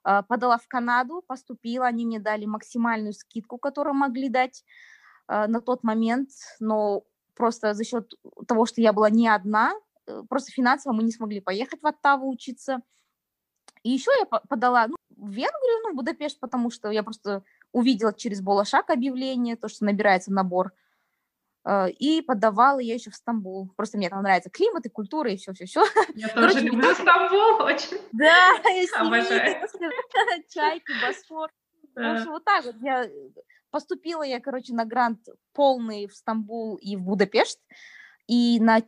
[0.04, 4.64] Э, подала в Канаду, поступила, они мне дали максимальную скидку, которую могли дать
[5.28, 7.04] на тот момент, но
[7.40, 8.12] просто за счет
[8.46, 9.72] того, что я была не одна,
[10.06, 12.82] э, просто финансово мы не смогли поехать в Оттаву учиться.
[13.82, 18.12] И еще я подала ну, в Венгрию, ну, в Будапешт, потому что я просто увидела
[18.12, 20.72] через Болошак объявление, то, что набирается набор,
[21.64, 23.70] э, и подавала я еще в Стамбул.
[23.74, 25.82] Просто мне там нравится климат и культура, и все-все-все.
[26.14, 27.96] Я Короче, тоже люблю Стамбул очень.
[28.12, 28.50] Да,
[30.50, 31.50] чайки, Босфор.
[31.94, 32.02] Да.
[32.02, 33.08] В общем, вот так вот я
[33.70, 37.60] Поступила я, короче, на грант полный в Стамбул и в Будапешт,
[38.26, 38.82] и на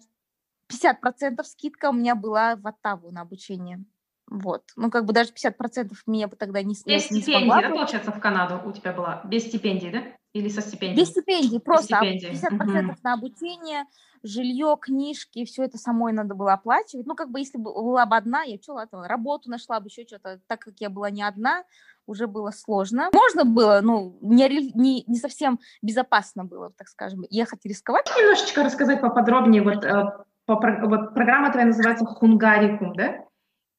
[0.68, 3.84] 50% скидка у меня была в Оттаву на обучение.
[4.28, 4.64] Вот.
[4.76, 8.20] Ну, как бы даже 50% меня бы тогда не, Без не стипендии, да, получается, в
[8.20, 9.20] Канаду у тебя была?
[9.24, 10.02] Без стипендии, да?
[10.32, 10.98] Или со стипендией?
[10.98, 12.30] Без стипендий, просто стипендии.
[12.30, 12.96] 50% Мгм.
[13.02, 13.84] на обучение,
[14.22, 17.06] жилье, книжки, все это самой надо было оплачивать.
[17.06, 20.06] Ну, как бы, если бы была бы одна, я что, ладно, работу нашла бы, еще
[20.06, 20.40] что-то.
[20.46, 21.64] Так как я была не одна,
[22.06, 23.10] уже было сложно.
[23.12, 28.10] Можно было, ну, не, не, не совсем безопасно было, так скажем, ехать и рисковать.
[28.18, 29.62] Немножечко рассказать поподробнее.
[29.62, 30.04] Вот, э,
[30.46, 33.24] по вот программа твоя называется Хунгарикум, да?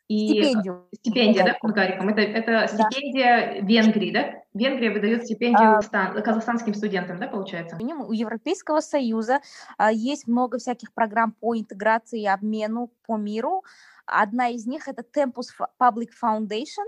[0.10, 0.88] И Стипендию.
[0.94, 2.10] стипендия, да, Хунгарикум.
[2.10, 2.68] Это, это Да.
[2.68, 4.44] стипендия Венгрии, да?
[4.54, 5.82] Венгрия выдает стипендию А.
[5.82, 7.78] стан- казахстанским студентам, да, получается?
[7.80, 9.40] У Европейского Союза
[9.78, 13.64] а, есть много всяких программ по интеграции и обмену по миру.
[14.06, 15.48] Одна из них это Tempus
[15.80, 16.86] Public Foundation.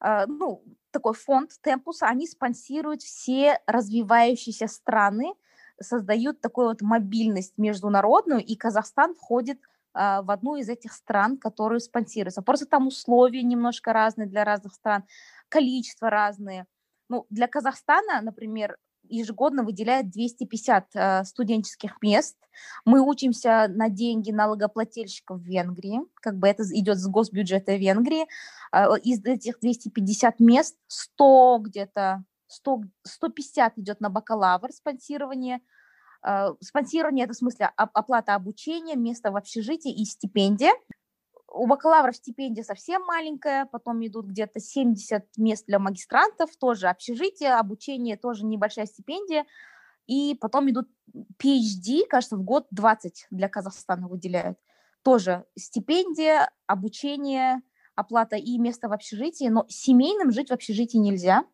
[0.00, 1.98] А, ну, такой фонд Tempus.
[2.00, 5.34] Они спонсируют все развивающиеся страны,
[5.80, 9.60] создают такую вот мобильность международную, и Казахстан входит
[9.94, 12.42] а, в одну из этих стран, которые спонсируются.
[12.42, 15.04] Просто там условия немножко разные для разных стран,
[15.48, 16.66] количество разные.
[17.08, 22.36] Ну, для Казахстана, например, ежегодно выделяет 250 э, студенческих мест.
[22.84, 28.26] Мы учимся на деньги налогоплательщиков в Венгрии, как бы это идет с госбюджета Венгрии.
[28.72, 35.60] Э, Из этих 250 мест 100 где-то, 100, 150 идет на бакалавр спонсирование.
[36.26, 40.72] Э, Спонсирование это в смысле оп- оплата обучения, место в общежитии и стипендия.
[41.50, 48.16] У бакалавров стипендия совсем маленькая, потом идут где-то 70 мест для магистрантов, тоже общежитие, обучение,
[48.16, 49.46] тоже небольшая стипендия.
[50.06, 50.88] И потом идут
[51.42, 54.58] PhD, кажется, в год 20 для Казахстана выделяют.
[55.02, 57.62] Тоже стипендия, обучение,
[57.94, 61.44] оплата и место в общежитии, но семейным жить в общежитии нельзя,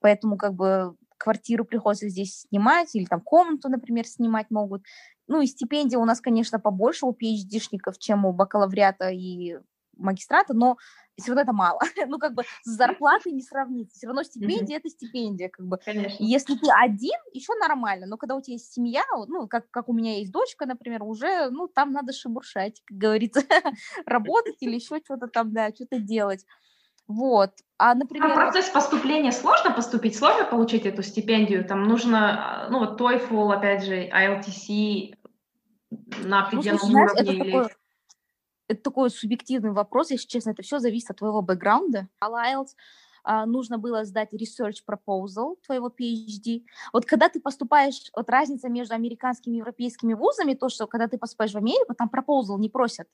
[0.00, 4.82] поэтому как бы квартиру приходится здесь снимать или там комнату, например, снимать могут.
[5.28, 9.58] Ну и стипендия у нас, конечно, побольше у PhD-шников, чем у бакалавриата и
[9.96, 10.76] магистрата, но
[11.18, 11.78] все равно это мало.
[12.08, 13.96] ну как бы с зарплатой не сравнится.
[13.96, 15.78] Все равно стипендия это стипендия, как бы.
[15.84, 16.16] Конечно.
[16.24, 19.92] Если ты один, еще нормально, но когда у тебя есть семья, ну, как, как у
[19.92, 23.42] меня есть дочка, например, уже, ну, там надо шебуршать, как говорится,
[24.06, 26.44] работать или еще что-то там, да, что-то делать.
[27.10, 27.50] Вот.
[27.76, 31.64] А, А например, процесс поступления сложно поступить, сложно получить эту стипендию?
[31.64, 35.16] Там нужно, а, ну вот TOEFL, опять же, IELTC
[36.22, 37.50] на ну, определенном знаешь, уровне это или...
[37.50, 37.74] такой,
[38.68, 42.06] это такой субъективный вопрос, если честно, это все зависит от твоего бэкграунда.
[42.20, 42.76] А IELTS
[43.24, 46.62] а, нужно было сдать research proposal твоего PhD.
[46.92, 51.18] Вот когда ты поступаешь, вот разница между американскими и европейскими вузами, то, что когда ты
[51.18, 53.08] поступаешь в Америку, там proposal не просят.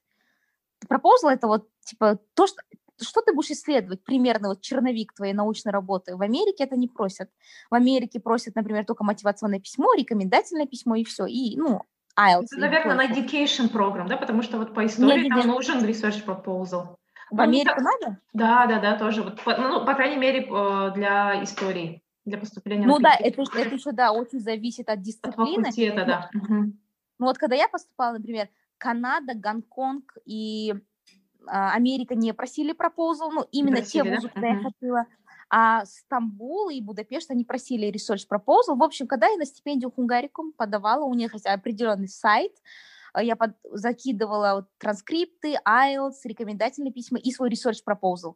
[0.87, 2.61] Proposal это вот типа то, что
[3.01, 6.17] что ты будешь исследовать, примерно вот черновик твоей научной работы.
[6.17, 7.31] В Америке это не просят.
[7.71, 11.27] В Америке просят, например, только мотивационное письмо, рекомендательное письмо и все.
[11.27, 11.83] И, ну,
[12.19, 12.47] IELTS.
[12.53, 15.47] Это, наверное, на education программ, да, потому что вот по истории Не, не, там не.
[15.47, 16.97] нужен research proposal.
[17.31, 18.21] В Ну, Америку так- надо?
[18.33, 19.23] Да, да, да, тоже.
[19.23, 23.43] Вот, по, ну, по крайней мере, э, для истории, для поступления Ну на да, это,
[23.43, 25.65] это еще, да, очень зависит от От дисциплины.
[25.65, 26.31] факультета, да.
[26.33, 26.81] Мгм.
[27.19, 30.75] Ну вот когда я поступала, например, Канада, Гонконг и
[31.49, 34.15] Америка не просили пропозал, ну именно те просили, да?
[34.17, 34.63] вузы, куда я Мгм.
[34.65, 35.07] хотела,
[35.49, 38.77] а Стамбул и Будапешт, они просили research proposal.
[38.77, 42.53] В общем, когда я на стипендию Хунгарикум подавала, у них есть определенный сайт,
[43.13, 48.35] а, я под- закидывала вот транскрипты, IELTS, рекомендательные письма и свой research proposal.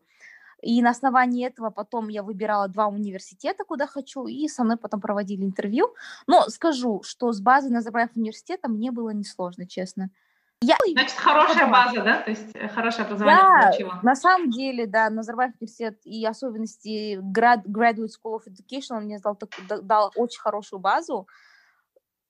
[0.63, 5.01] И на основании этого потом я выбирала два университета, куда хочу, и со мной потом
[5.01, 5.95] проводили интервью.
[6.27, 10.11] Но скажу, что с базой Назарбаев университета мне было несложно, честно.
[10.63, 12.21] Я Значит, хорошая база, да?
[12.21, 13.99] То есть э, хорошее образование Да, получила.
[14.03, 19.19] на самом деле, да, Назарбаев университет и особенности grad, Graduate School of Education, он мне
[19.21, 21.27] дал, так- да- дал очень хорошую базу,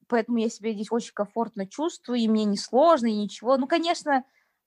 [0.07, 3.57] поэтому я себя здесь очень комфортно чувствую, и мне не сложно, и ничего.
[3.57, 4.23] Ну, конечно,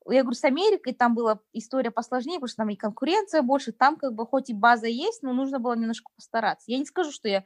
[0.10, 3.96] я говорю, с Америкой там была история посложнее, потому что там и конкуренция больше, там
[3.96, 6.66] как бы хоть и база есть, но нужно было немножко постараться.
[6.70, 7.46] Я не скажу, что я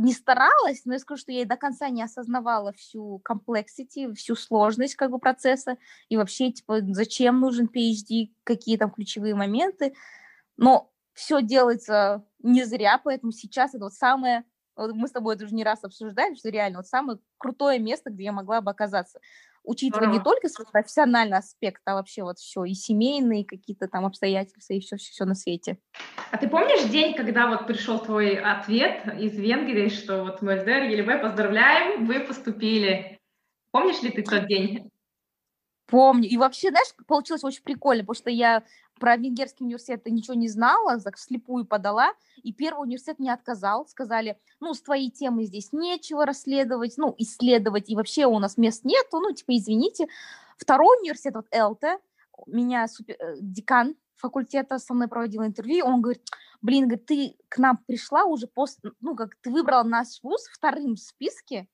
[0.00, 4.34] не старалась, но я скажу, что я и до конца не осознавала всю complexity, всю
[4.34, 5.76] сложность как бы процесса,
[6.08, 9.94] и вообще, типа, зачем нужен PhD, какие там ключевые моменты.
[10.56, 15.44] Но все делается не зря, поэтому сейчас это вот самое, вот мы с тобой это
[15.44, 19.20] уже не раз обсуждали, что реально вот самое крутое место, где я могла бы оказаться.
[19.62, 20.36] Учитывая не Здорово.
[20.36, 25.24] только свой профессиональный аспект, а вообще вот все, и семейные какие-то там обстоятельства, и все-все
[25.24, 25.78] на свете.
[26.30, 31.18] А ты помнишь день, когда вот пришел твой ответ из Венгрии, что вот Мольдер, Елебе,
[31.18, 33.18] поздравляем, вы поступили.
[33.70, 34.90] Помнишь ли ты тот день?
[35.86, 36.28] Помню.
[36.28, 38.62] И вообще, знаешь, получилось очень прикольно, потому что я
[39.00, 44.74] про венгерский университет ничего не знала, вслепую подала, и первый университет мне отказал, сказали, ну,
[44.74, 49.32] с твоей темой здесь нечего расследовать, ну, исследовать, и вообще у нас мест нету, ну,
[49.32, 50.06] типа, извините.
[50.58, 51.82] Второй университет, вот ЭЛТ,
[52.46, 56.22] меня супер, э, декан факультета со мной проводил интервью, он говорит,
[56.60, 60.96] блин, говорит, ты к нам пришла уже после, ну, как ты выбрал наш вуз вторым
[60.96, 61.68] в списке,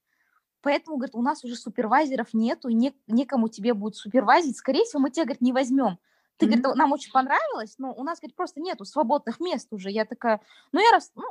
[0.60, 5.10] поэтому, говорит, у нас уже супервайзеров нету, не, некому тебе будет супервайзить, скорее всего, мы
[5.10, 5.98] тебя, говорит, не возьмем.
[6.36, 6.56] Ты, mm-hmm.
[6.56, 9.90] говорит, нам очень понравилось, но у нас, говорит, просто нету свободных мест уже.
[9.90, 10.40] Я такая,
[10.72, 11.24] ну, я раз, ну,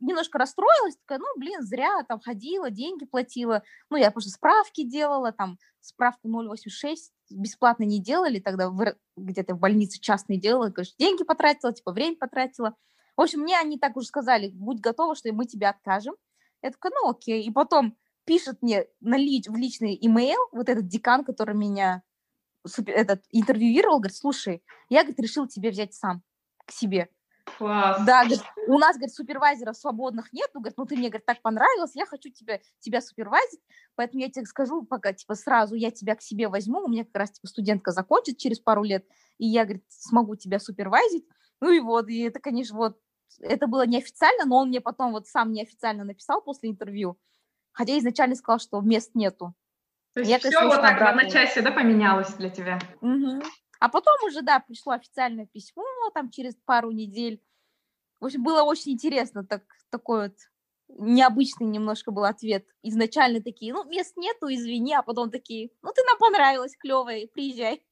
[0.00, 3.62] немножко расстроилась, такая, ну, блин, зря там ходила, деньги платила.
[3.88, 8.70] Ну, я просто справки делала, там, справку 086 бесплатно не делали, тогда
[9.16, 12.76] где-то в больнице частные делала, конечно, деньги потратила, типа, время потратила.
[13.16, 16.14] В общем, мне они так уже сказали, будь готова, что мы тебе откажем.
[16.62, 17.42] Я такая, ну, окей.
[17.42, 22.02] И потом пишет мне на лич, в личный имейл вот этот декан, который меня
[22.86, 26.22] этот, интервьюировал, говорит, слушай, я, говорит, решил тебе взять сам
[26.66, 27.08] к себе.
[27.58, 28.02] Класс.
[28.04, 31.42] Да, говорит, у нас, говорит, супервайзеров свободных нет, ну, говорит, ну, ты мне, говорит, так
[31.42, 33.60] понравилось, я хочу тебя, тебя супервайзить,
[33.96, 37.16] поэтому я тебе скажу пока, типа, сразу я тебя к себе возьму, у меня как
[37.16, 39.04] раз, типа, студентка закончит через пару лет,
[39.38, 41.26] и я, говорит, смогу тебя супервайзить,
[41.60, 42.98] ну, и вот, и это, конечно, вот,
[43.40, 47.18] это было неофициально, но он мне потом вот сам неофициально написал после интервью,
[47.72, 49.54] хотя изначально сказал, что мест нету.
[50.14, 52.78] То есть я, все вот так в одночасье, да, поменялось для тебя?
[53.00, 53.42] Угу.
[53.78, 57.40] А потом уже, да, пришло официальное письмо, там через пару недель.
[58.20, 60.34] В общем, было очень интересно, так, такой вот
[60.98, 62.64] необычный немножко был ответ.
[62.82, 67.82] Изначально такие, ну, мест нету, извини, а потом такие, ну, ты нам понравилась, клевая, приезжай.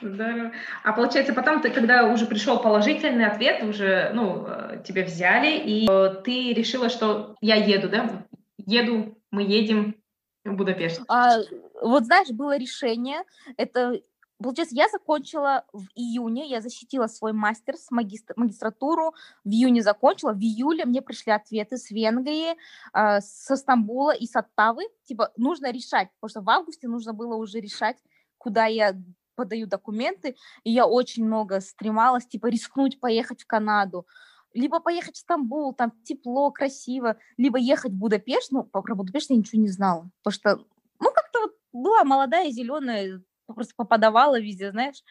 [0.00, 0.52] Здорово.
[0.84, 5.88] А получается, потом ты, когда уже пришел положительный ответ, уже, ну, э, тебя взяли, и
[5.90, 8.26] э, ты решила, что я еду, да?
[8.58, 10.01] Еду, мы едем
[10.44, 11.00] Будапешт.
[11.08, 11.38] А,
[11.80, 13.22] вот знаешь, было решение,
[13.56, 14.00] это
[14.42, 20.40] Получается, я закончила в июне, я защитила свой мастер магистр, магистратуру, в июне закончила, в
[20.40, 22.56] июле мне пришли ответы с Венгрии,
[22.92, 24.82] э, со Стамбула и с Оттавы.
[25.04, 27.98] Типа, нужно решать, потому что в августе нужно было уже решать,
[28.38, 28.94] куда я
[29.36, 34.06] подаю документы, и я очень много стремалась, типа, рискнуть поехать в Канаду,
[34.54, 39.36] либо поехать в Стамбул, там тепло, красиво, либо ехать в Будапешт, ну, про Будапешт я
[39.36, 40.66] ничего не знала, потому что,
[41.00, 45.02] ну, как-то вот была молодая, зеленая, просто попадавала везде, знаешь.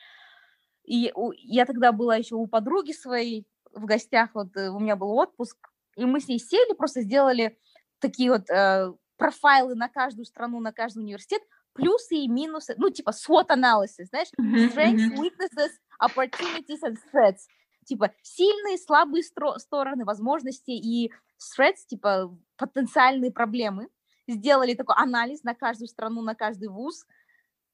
[0.83, 5.11] И я тогда была еще у подруги своей в гостях, вот э, у меня был
[5.11, 5.57] отпуск,
[5.95, 7.57] и мы с ней сели, просто сделали
[7.99, 11.41] такие вот э, профайлы на каждую страну, на каждый университет,
[11.73, 17.47] плюсы и минусы, ну, типа SWOT analysis, знаешь, strengths, weaknesses, opportunities and threats.
[17.91, 23.89] Типа сильные, слабые стро- стороны, возможности и threats, типа потенциальные проблемы.
[24.29, 27.05] Сделали такой анализ на каждую страну, на каждый вуз,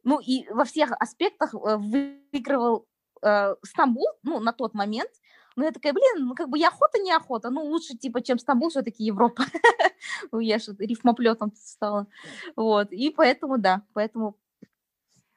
[0.03, 2.88] ну и во всех аспектах э, выигрывал
[3.21, 5.12] э, Стамбул, ну, на тот момент.
[5.56, 7.51] Ну, я такая, блин, ну, как бы я охота, не охота.
[7.51, 9.43] Ну, лучше, типа, чем Стамбул, все-таки Европа.
[10.39, 12.08] я же рифмоплетом стала.
[12.56, 14.36] Вот, и поэтому, да, поэтому,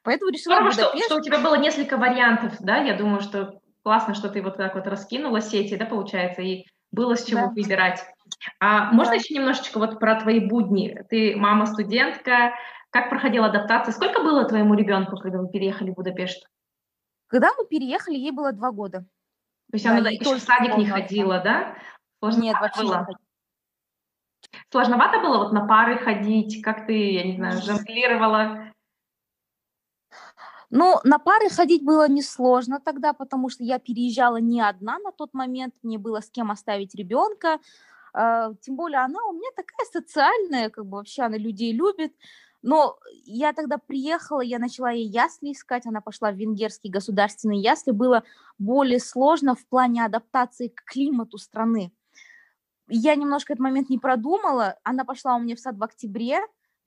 [0.03, 4.15] поэтому решила Здорово, что, что у тебя было несколько вариантов, да, я думаю, что классно,
[4.15, 7.49] что ты вот так вот раскинула сети, да, получается, и было с чего да.
[7.49, 8.05] выбирать.
[8.59, 8.93] А да.
[8.93, 11.03] можно еще немножечко вот про твои будни?
[11.09, 12.53] Ты мама-студентка,
[12.91, 13.93] как проходила адаптация?
[13.93, 16.47] Сколько было твоему ребенку, когда вы переехали в Будапешт?
[17.29, 19.01] Когда мы переехали, ей было два года.
[19.71, 21.77] То есть да, она еще в садик не ходила, да?
[22.19, 23.07] Сложновато Нет, вообще было?
[23.09, 23.17] не
[24.71, 26.63] Сложновато было вот на пары ходить?
[26.63, 28.70] Как ты, я не знаю, жонглировала?
[30.71, 35.35] Ну, на пары ходить было несложно тогда, потому что я переезжала не одна на тот
[35.35, 37.59] момент, мне было с кем оставить ребенка,
[38.13, 42.15] а, тем более она у меня такая социальная, как бы вообще она людей любит,
[42.63, 47.91] но я тогда приехала, я начала ей ясли искать, она пошла в венгерский государственный ясли,
[47.91, 48.23] было
[48.59, 51.93] более сложно в плане адаптации к климату страны.
[52.89, 56.41] Я немножко этот момент не продумала, она пошла у меня в сад в октябре,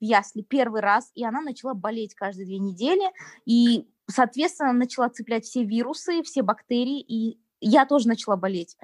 [0.04, 3.10] в ясли первый раз, и она начала болеть каждые две недели,
[3.46, 8.76] и, соответственно, начала цеплять все вирусы, все бактерии, и я тоже начала болеть.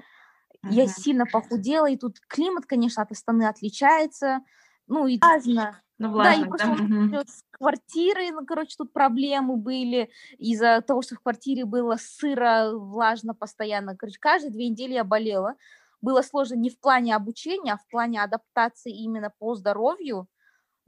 [0.63, 0.71] Uh-huh.
[0.71, 4.39] Я сильно похудела, и тут климат, конечно, от Астаны отличается,
[4.87, 5.81] ну и важно.
[5.99, 7.23] Ну, влажно, да, и просто да?
[7.27, 13.35] с квартирой, ну, короче, тут проблемы были из-за того, что в квартире было сыро, влажно
[13.35, 13.95] постоянно.
[13.95, 15.53] Короче, каждые две недели я болела.
[16.01, 20.27] Было сложно не в плане обучения, а в плане адаптации именно по здоровью.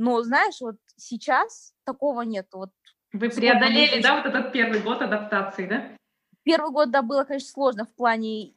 [0.03, 2.47] Но, знаешь, вот сейчас такого нет.
[2.51, 2.71] Вот
[3.13, 5.95] Вы преодолели, да, вот этот первый год адаптации, да?
[6.43, 8.53] Первый год, да, было, конечно, сложно в плане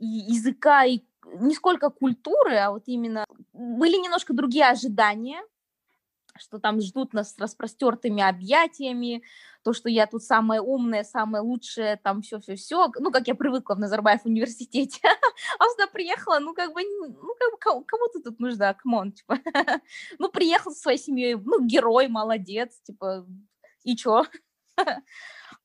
[0.00, 1.02] языка и
[1.34, 5.40] не сколько культуры, а вот именно были немножко другие ожидания
[6.40, 9.22] что там ждут нас с распростертыми объятиями,
[9.62, 13.78] то, что я тут самая умная, самая лучшая, там все-все-все, ну, как я привыкла в
[13.78, 15.00] Назарбаев университете,
[15.58, 18.96] а сюда приехала, ну, как бы, ну, как бы, кому, кому ты тут нужна, come
[18.96, 19.38] on, типа,
[20.18, 23.26] ну, приехал со своей семьей, ну, герой, молодец, типа,
[23.84, 24.24] и чё?
[24.76, 24.86] Вот.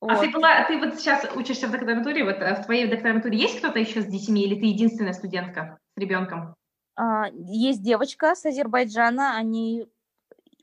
[0.00, 3.58] А ты, была, ты вот сейчас учишься в докторантуре, вот э, в твоей докторантуре есть
[3.58, 6.56] кто-то еще с детьми, или ты единственная студентка с ребенком?
[6.96, 9.86] А, есть девочка с Азербайджана, они,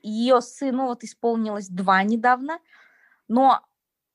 [0.02, 2.58] ее сыну вот исполнилось два недавно,
[3.28, 3.60] но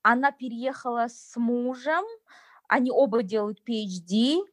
[0.01, 2.03] она переехала с мужем,
[2.67, 4.43] они оба делают PhD,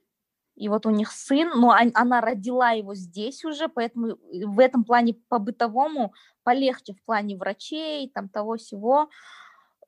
[0.57, 4.17] и вот у них сын, но она родила его здесь уже, поэтому
[4.47, 6.15] в этом плане по-бытовому
[6.45, 9.11] полегче в плане врачей, там того всего,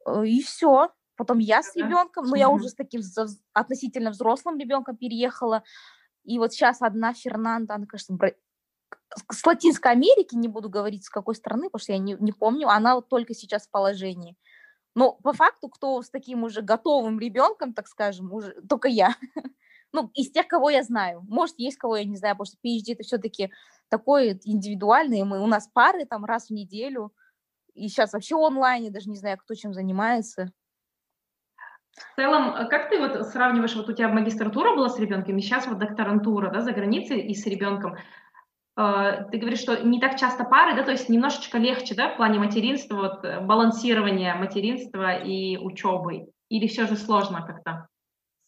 [0.06, 0.90] э, и все.
[1.16, 3.00] Потом я с ребенком, но я уже с таким
[3.54, 5.62] относительно взрослым ребенком переехала,
[6.24, 8.18] и вот сейчас одна Фернанда, она, конечно,
[9.30, 12.68] с Латинской Америки, не буду говорить с какой страны, потому что я не, не помню,
[12.68, 14.36] она вот только сейчас в положении.
[14.94, 19.14] Но по факту, кто с таким уже готовым ребенком, так скажем, уже только я.
[19.92, 21.22] ну, из тех, кого я знаю.
[21.28, 23.52] Может, есть кого я не знаю, потому что PhD это все-таки
[23.88, 27.12] такой индивидуальный, мы, у нас пары там раз в неделю,
[27.74, 30.50] и сейчас вообще онлайн, я даже не знаю, кто чем занимается.
[31.92, 35.40] В целом, э, как ты вот сравниваешь, вот у тебя магистратура была с ребенком, и
[35.40, 37.96] сейчас вот докторантура, да, за границей и с ребенком.
[38.76, 42.16] Э, ты говоришь, что не так часто пары, да, то есть немножечко легче, да, в
[42.16, 47.88] плане материнства, вот, э, балансирования материнства и учебы, или все же сложно как-то?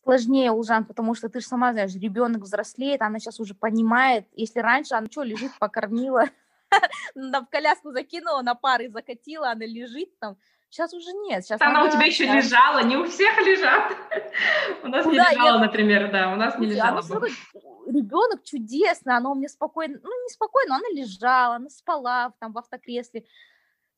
[0.09, 4.61] сложнее, Ужан, потому что ты же сама знаешь, ребенок взрослеет, она сейчас уже понимает, если
[4.61, 6.24] раньше она что, лежит, покормила,
[7.14, 10.39] в коляску закинула, на пары закатила, она лежит там,
[10.71, 11.45] Сейчас уже нет.
[11.45, 13.93] Сейчас она у тебя еще лежала, не у всех лежат.
[14.83, 17.03] У нас не лежала, например, да, у нас не лежала.
[17.87, 22.59] Ребенок чудесно, она у меня спокойно, ну не спокойно, она лежала, она спала там в
[22.59, 23.25] автокресле.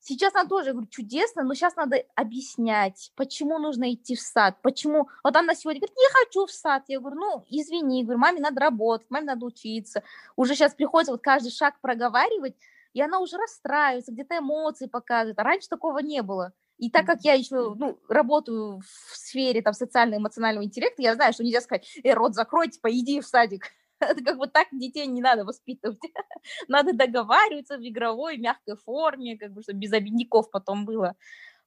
[0.03, 5.09] Сейчас она тоже, говорю, чудесно, но сейчас надо объяснять, почему нужно идти в сад, почему...
[5.23, 6.85] Вот она сегодня говорит, не хочу в сад.
[6.87, 10.01] Я говорю, ну, извини, говорю, маме надо работать, маме надо учиться.
[10.35, 12.55] Уже сейчас приходится вот каждый шаг проговаривать,
[12.93, 15.37] и она уже расстраивается, где-то эмоции показывает.
[15.37, 16.53] А раньше такого не было.
[16.81, 21.43] И так как я еще ну, работаю в сфере там, социально-эмоционального интеллекта, я знаю, что
[21.43, 23.67] нельзя сказать, э, рот закрой, типа, иди в садик.
[23.99, 25.99] Это как бы так детей не надо воспитывать.
[26.67, 31.15] надо договариваться в игровой, мягкой форме, как бы, чтобы без обидников потом было.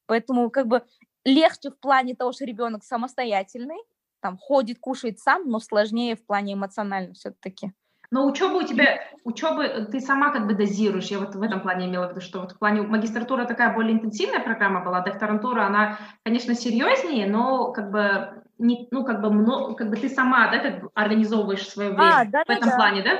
[0.06, 0.82] Поэтому как бы
[1.24, 3.78] легче в плане того, что ребенок самостоятельный,
[4.18, 7.72] там ходит, кушает сам, но сложнее в плане эмоционально все-таки.
[8.14, 11.86] Но учеба у тебя, учебы ты сама как бы дозируешь, я вот в этом плане
[11.86, 15.98] имела в виду, что вот в плане магистратура такая более интенсивная программа была, докторантура, она,
[16.22, 20.60] конечно, серьезнее, но как бы не, ну, как бы, много, как бы ты сама, да,
[20.60, 22.76] как бы организовываешь свое а, время а, да, в этом да.
[22.76, 23.10] плане, да?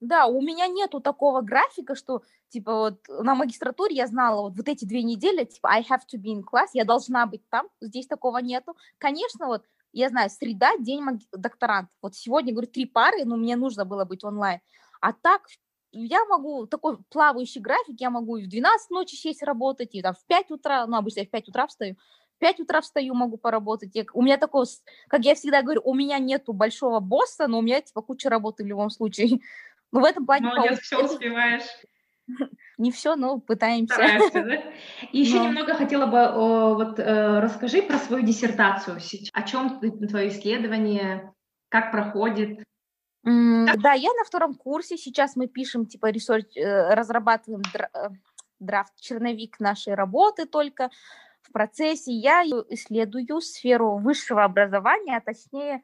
[0.00, 4.68] Да, у меня нету такого графика, что, типа, вот на магистратуре я знала вот, вот
[4.68, 8.08] эти две недели, типа, I have to be in class, я должна быть там, здесь
[8.08, 8.76] такого нету.
[8.98, 9.62] Конечно, вот,
[9.92, 11.90] я знаю, среда, день докторант.
[12.02, 14.60] Вот сегодня, говорю, три пары, но мне нужно было быть онлайн.
[15.00, 15.42] А так
[15.92, 20.14] я могу, такой плавающий график, я могу и в 12 ночи сесть работать, и там
[20.14, 21.96] в 5 утра, ну, обычно я в 5 утра встаю,
[22.38, 23.94] 5 утра встаю, могу поработать.
[23.94, 24.66] Я, у меня такое,
[25.08, 28.64] как я всегда говорю, у меня нету большого босса, но у меня типа куча работы
[28.64, 29.40] в любом случае.
[29.90, 30.48] Ну, в этом плане...
[30.48, 31.64] Молодец, все успеваешь.
[32.78, 33.94] Не все, но пытаемся.
[33.94, 34.72] Стараешься, да?
[35.12, 35.48] И еще но...
[35.48, 38.98] немного хотела бы, о, вот э, расскажи про свою диссертацию.
[39.32, 41.32] О чем твое исследование,
[41.68, 42.62] как проходит?
[43.26, 44.96] Mm, да, я на втором курсе.
[44.96, 48.08] Сейчас мы пишем, типа, ресурс, э, разрабатываем дра, э,
[48.60, 50.90] драфт, черновик нашей работы только
[51.42, 55.82] в процессе я исследую сферу высшего образования, а точнее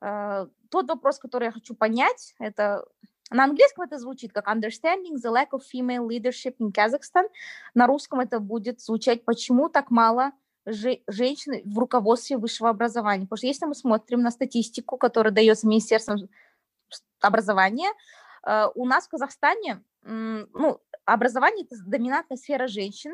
[0.00, 2.84] э, тот вопрос, который я хочу понять, это
[3.30, 7.28] на английском это звучит как understanding the lack of female leadership in Kazakhstan.
[7.74, 10.32] На русском это будет звучать почему так мало
[10.66, 13.24] же, женщин в руководстве высшего образования.
[13.24, 16.28] Потому что если мы смотрим на статистику, которая дается Министерством
[17.20, 17.90] образования,
[18.46, 23.12] э, у нас в Казахстане ну, образование– это доминантная сфера женщин.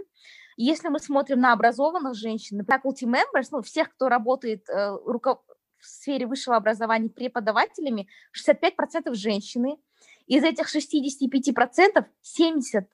[0.57, 5.43] Если мы смотрим на образованных женщин, faculty members, ну, всех, кто работает э, руко...
[5.87, 9.79] в сфере высшего образования преподавателями, 65% женщины.
[10.27, 12.89] Из этих 65% 70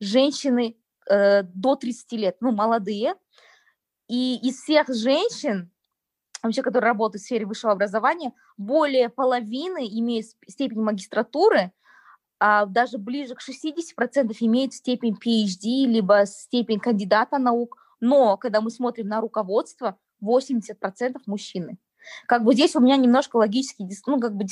[0.00, 0.76] женщины
[1.10, 3.14] э, до 30 лет, ну, молодые.
[4.08, 5.70] И из всех женщин,
[6.42, 11.72] вообще, которые работают в сфере высшего образования, более половины имеют степень магистратуры–
[12.38, 18.70] а, даже ближе к 60% имеют степень PhD, либо степень кандидата наук, но когда мы
[18.70, 21.78] смотрим на руководство, 80% мужчины.
[22.26, 24.46] Как бы здесь у меня немножко логический, ну, как бы,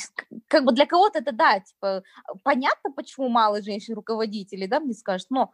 [0.47, 2.03] как бы для кого-то это, да, типа,
[2.43, 5.51] понятно, почему мало женщин-руководителей, да, мне скажут, но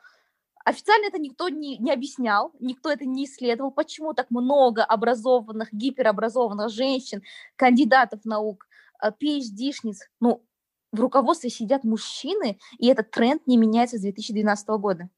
[0.66, 6.70] официально это никто не, не объяснял, никто это не исследовал, почему так много образованных, гиперобразованных
[6.70, 7.24] женщин,
[7.56, 8.68] кандидатов наук,
[9.04, 10.43] PhD-шниц, ну,
[10.91, 15.10] в руководстве сидят мужчины, и этот тренд не меняется с 2012 года.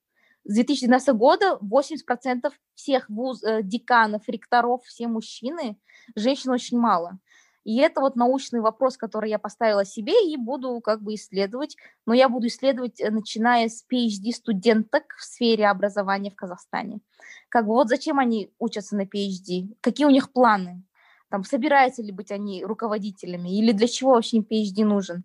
[0.46, 5.78] С 2012 года 80% всех вуз, э, деканов, ректоров, все мужчины,
[6.16, 7.20] женщин очень мало.
[7.64, 11.78] И это вот научный вопрос, который я поставила себе и буду как бы исследовать.
[12.06, 17.00] Но я буду исследовать, э, начиная с PhD-студенток в сфере образования в Казахстане.
[17.48, 20.84] Как бы вот зачем они учатся на PhD, какие у них планы,
[21.30, 25.24] там, собираются ли быть они руководителями, или для чего вообще PhD нужен.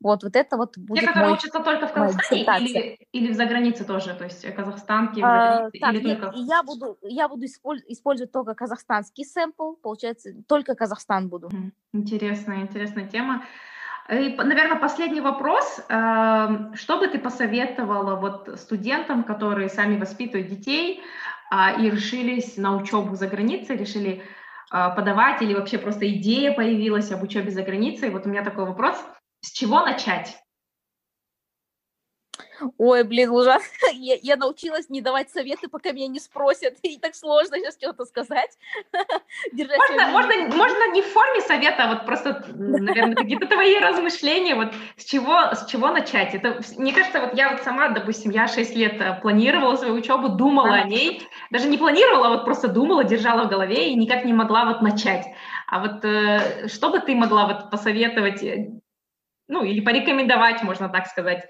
[0.00, 3.36] Вот, вот это вот будет Те, которые мой, учатся только в Казахстане или, или в
[3.36, 6.32] загранице тоже, то есть казахстанки, а, так, или только...
[6.36, 11.50] Я буду, я буду использовать только казахстанский сэмпл, получается, только Казахстан буду.
[11.92, 13.44] Интересная, интересная тема.
[14.08, 15.80] И, наверное, последний вопрос.
[15.88, 21.02] Эм, что бы ты посоветовала вот студентам, которые сами воспитывают детей
[21.50, 24.22] а, и решились на учебу за границей, решили
[24.70, 28.10] а, подавать или вообще просто идея появилась об учебе за границей?
[28.10, 28.96] Вот у меня такой вопрос–
[29.40, 30.40] с чего начать?
[32.78, 33.66] Ой, блин, ужасно.
[33.92, 36.74] Я, я научилась не давать советы, пока меня не спросят.
[36.82, 38.58] И так сложно сейчас что-то сказать.
[39.52, 44.72] можно, можно, можно не в форме совета, а вот просто, наверное, какие-то твои размышления, вот
[44.96, 46.34] с чего, с чего начать.
[46.34, 50.28] Это, мне кажется, вот я вот сама, допустим, я 6 лет э, планировала свою учебу,
[50.28, 50.82] думала а.
[50.82, 54.32] о ней, даже не планировала, а вот просто думала, держала в голове и никак не
[54.32, 55.26] могла вот начать.
[55.66, 58.80] А вот э, что бы ты могла вот посоветовать э,
[59.50, 61.44] ну, или порекомендовать, можно так сказать,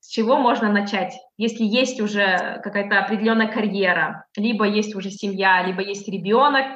[0.00, 5.80] с чего можно начать, если есть уже какая-то определенная карьера, либо есть уже семья, либо
[5.80, 6.66] есть ребенок,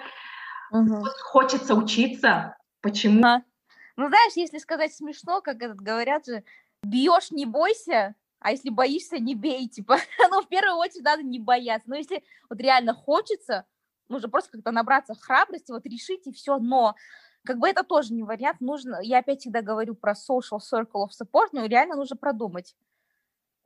[0.70, 1.04] угу.
[1.24, 3.26] хочется учиться, почему?
[3.26, 3.42] А.
[3.96, 6.44] Ну, знаешь, если сказать смешно, как этот говорят же,
[6.84, 9.98] бьешь, не бойся, а если боишься, не бей, типа,
[10.30, 13.64] ну, в первую очередь надо не бояться, но если вот реально хочется,
[14.08, 16.94] нужно просто как-то набраться храбрости, вот решить и все, но
[17.46, 21.10] как бы это тоже не вариант, нужно, я опять всегда говорю про social circle of
[21.10, 22.74] support, но реально нужно продумать,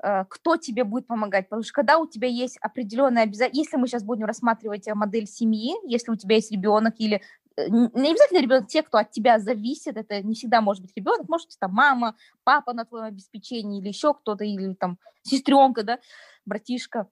[0.03, 3.89] э, кто тебе будет помогать, потому что когда у тебя есть определенная обязательство, если мы
[3.89, 7.23] сейчас будем рассматривать э, модель семьи, если у тебя есть ребенок или
[7.57, 11.29] э, не обязательно ребенок, те, кто от тебя зависит, это не всегда может быть ребенок,
[11.29, 15.99] может быть там мама, папа на твоем обеспечении или еще кто-то, или там сестренка, да,
[16.45, 17.09] братишка,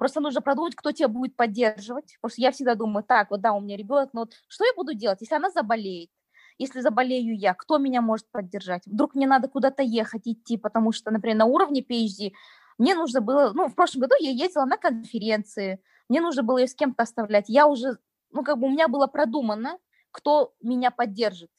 [0.00, 2.16] Просто нужно продумать, кто тебя будет поддерживать.
[2.22, 4.72] Потому что я всегда думаю, так, вот да, у меня ребенок, но вот что я
[4.74, 6.08] буду делать, если она заболеет?
[6.56, 8.86] Если заболею я, кто меня может поддержать?
[8.86, 12.32] Вдруг мне надо куда-то ехать, идти, потому что, например, на уровне PhD
[12.78, 16.66] мне нужно было, ну, в прошлом году я ездила на конференции, мне нужно было ее
[16.66, 17.50] с кем-то оставлять.
[17.50, 17.98] Я уже,
[18.30, 19.76] ну, как бы у меня было продумано,
[20.12, 21.50] кто меня поддержит,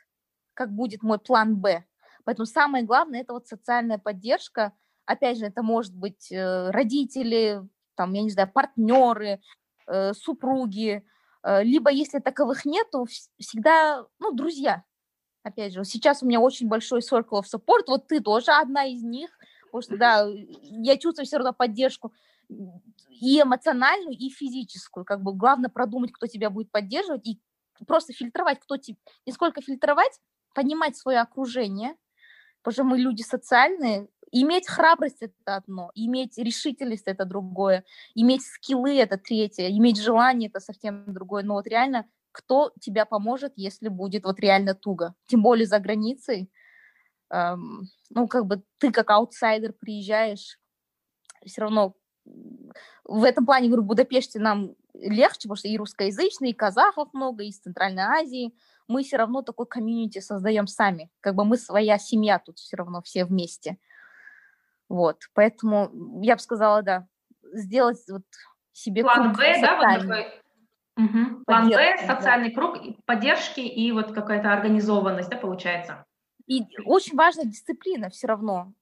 [0.56, 1.86] как будет мой план Б.
[2.24, 4.74] Поэтому самое главное– это вот социальная поддержка.
[5.06, 7.62] Опять же, это может быть э, родители,
[8.02, 9.40] там, я не знаю, партнеры,
[9.86, 11.04] э, супруги,
[11.44, 13.06] э, либо если таковых нету,
[13.38, 14.84] всегда, ну, друзья.
[15.44, 19.04] Опять же, сейчас у меня очень большой circle of support, вот ты тоже одна из
[19.04, 19.30] них,
[19.66, 20.28] потому что, да,
[20.62, 22.12] я чувствую все равно поддержку
[23.10, 25.06] и эмоциональную, и физическую.
[25.06, 27.40] Как бы главное продумать, кто тебя будет поддерживать, и
[27.86, 28.98] просто фильтровать, кто тебе...
[29.28, 30.20] Не сколько фильтровать,
[30.56, 31.96] понимать свое окружение,
[32.64, 37.84] потому что мы люди социальные, Иметь храбрость– это одно, иметь решительность– это другое,
[38.16, 41.44] иметь скиллы– это третье, иметь желание– это совсем другое.
[41.44, 45.16] Но вот реально, кто тебя поможет, если будет вот реально туго?
[45.28, 46.50] Тем более за границей.
[47.30, 50.58] Эм, ну, как бы ты как аутсайдер приезжаешь,
[51.46, 51.96] все равно
[53.04, 57.44] в этом плане, говорю, в Будапеште нам легче, потому что и русскоязычные, и казахов много,
[57.44, 58.54] и из Центральной Азии.
[58.88, 61.10] Мы все равно такой комьюнити создаем сами.
[61.20, 63.78] Как бы мы своя семья тут все равно все вместе.
[64.92, 65.90] Вот, поэтому
[66.22, 67.08] я бы сказала, да,
[67.54, 68.24] сделать вот
[68.74, 70.28] себе план Б, да, вот такой.
[70.98, 71.44] Угу.
[71.46, 72.56] План Б, социальный да.
[72.56, 76.04] круг поддержки и вот какая-то организованность, да, получается.
[76.46, 78.74] И очень важна дисциплина все равно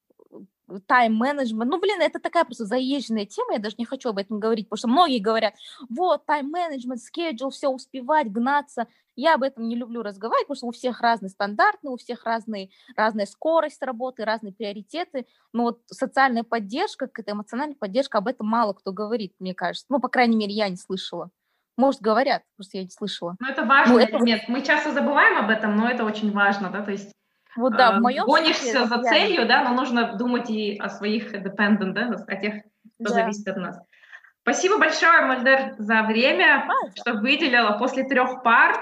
[0.88, 1.70] тайм-менеджмент.
[1.70, 4.78] Ну, блин, это такая просто заезженная тема, я даже не хочу об этом говорить, потому
[4.78, 5.56] что многие говорят,
[5.90, 8.88] вот, тайм-менеджмент, schedule, все успевать, гнаться.
[9.16, 12.70] Я об этом не люблю разговаривать, потому что у всех разные стандарты, у всех разные,
[12.96, 15.26] разная скорость работы, разные приоритеты.
[15.52, 19.88] Но вот социальная поддержка, какая-то эмоциональная поддержка, об этом мало кто говорит, мне кажется.
[19.90, 21.32] Ну, по крайней мере, я не слышала.
[21.76, 23.36] Может, говорят, просто я не слышала.
[23.40, 24.20] Ну, это важный ну, это...
[24.20, 24.44] момент.
[24.48, 27.12] Мы часто забываем об этом, но это очень важно, да, то есть
[27.56, 30.90] вот да, в а, моем Гонишься случае, за целью, да, но нужно думать и о
[30.90, 32.64] своих dependent, да, о тех,
[33.00, 33.10] кто да.
[33.10, 33.80] зависит от нас.
[34.42, 38.76] Спасибо большое, Мальдер, за время, а, что выделила после трех пар.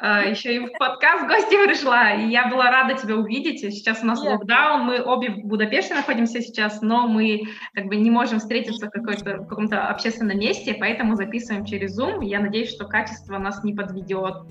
[0.00, 3.58] Uh, еще и в подкаст в гости пришла, и я была рада тебя увидеть.
[3.58, 4.30] Сейчас у нас yeah.
[4.30, 8.90] локдаун, мы обе в Будапеште находимся сейчас, но мы как бы не можем встретиться в,
[8.90, 12.24] какой-то, в каком-то общественном месте, поэтому записываем через Zoom.
[12.24, 14.46] Я надеюсь, что качество нас не подведет.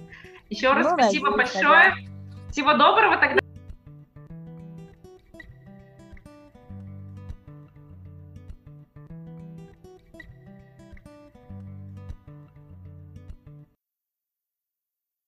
[0.50, 1.94] Еще раз ну, спасибо надеюсь, большое.
[1.96, 2.17] Да.
[2.52, 3.47] Всего доброго тогда.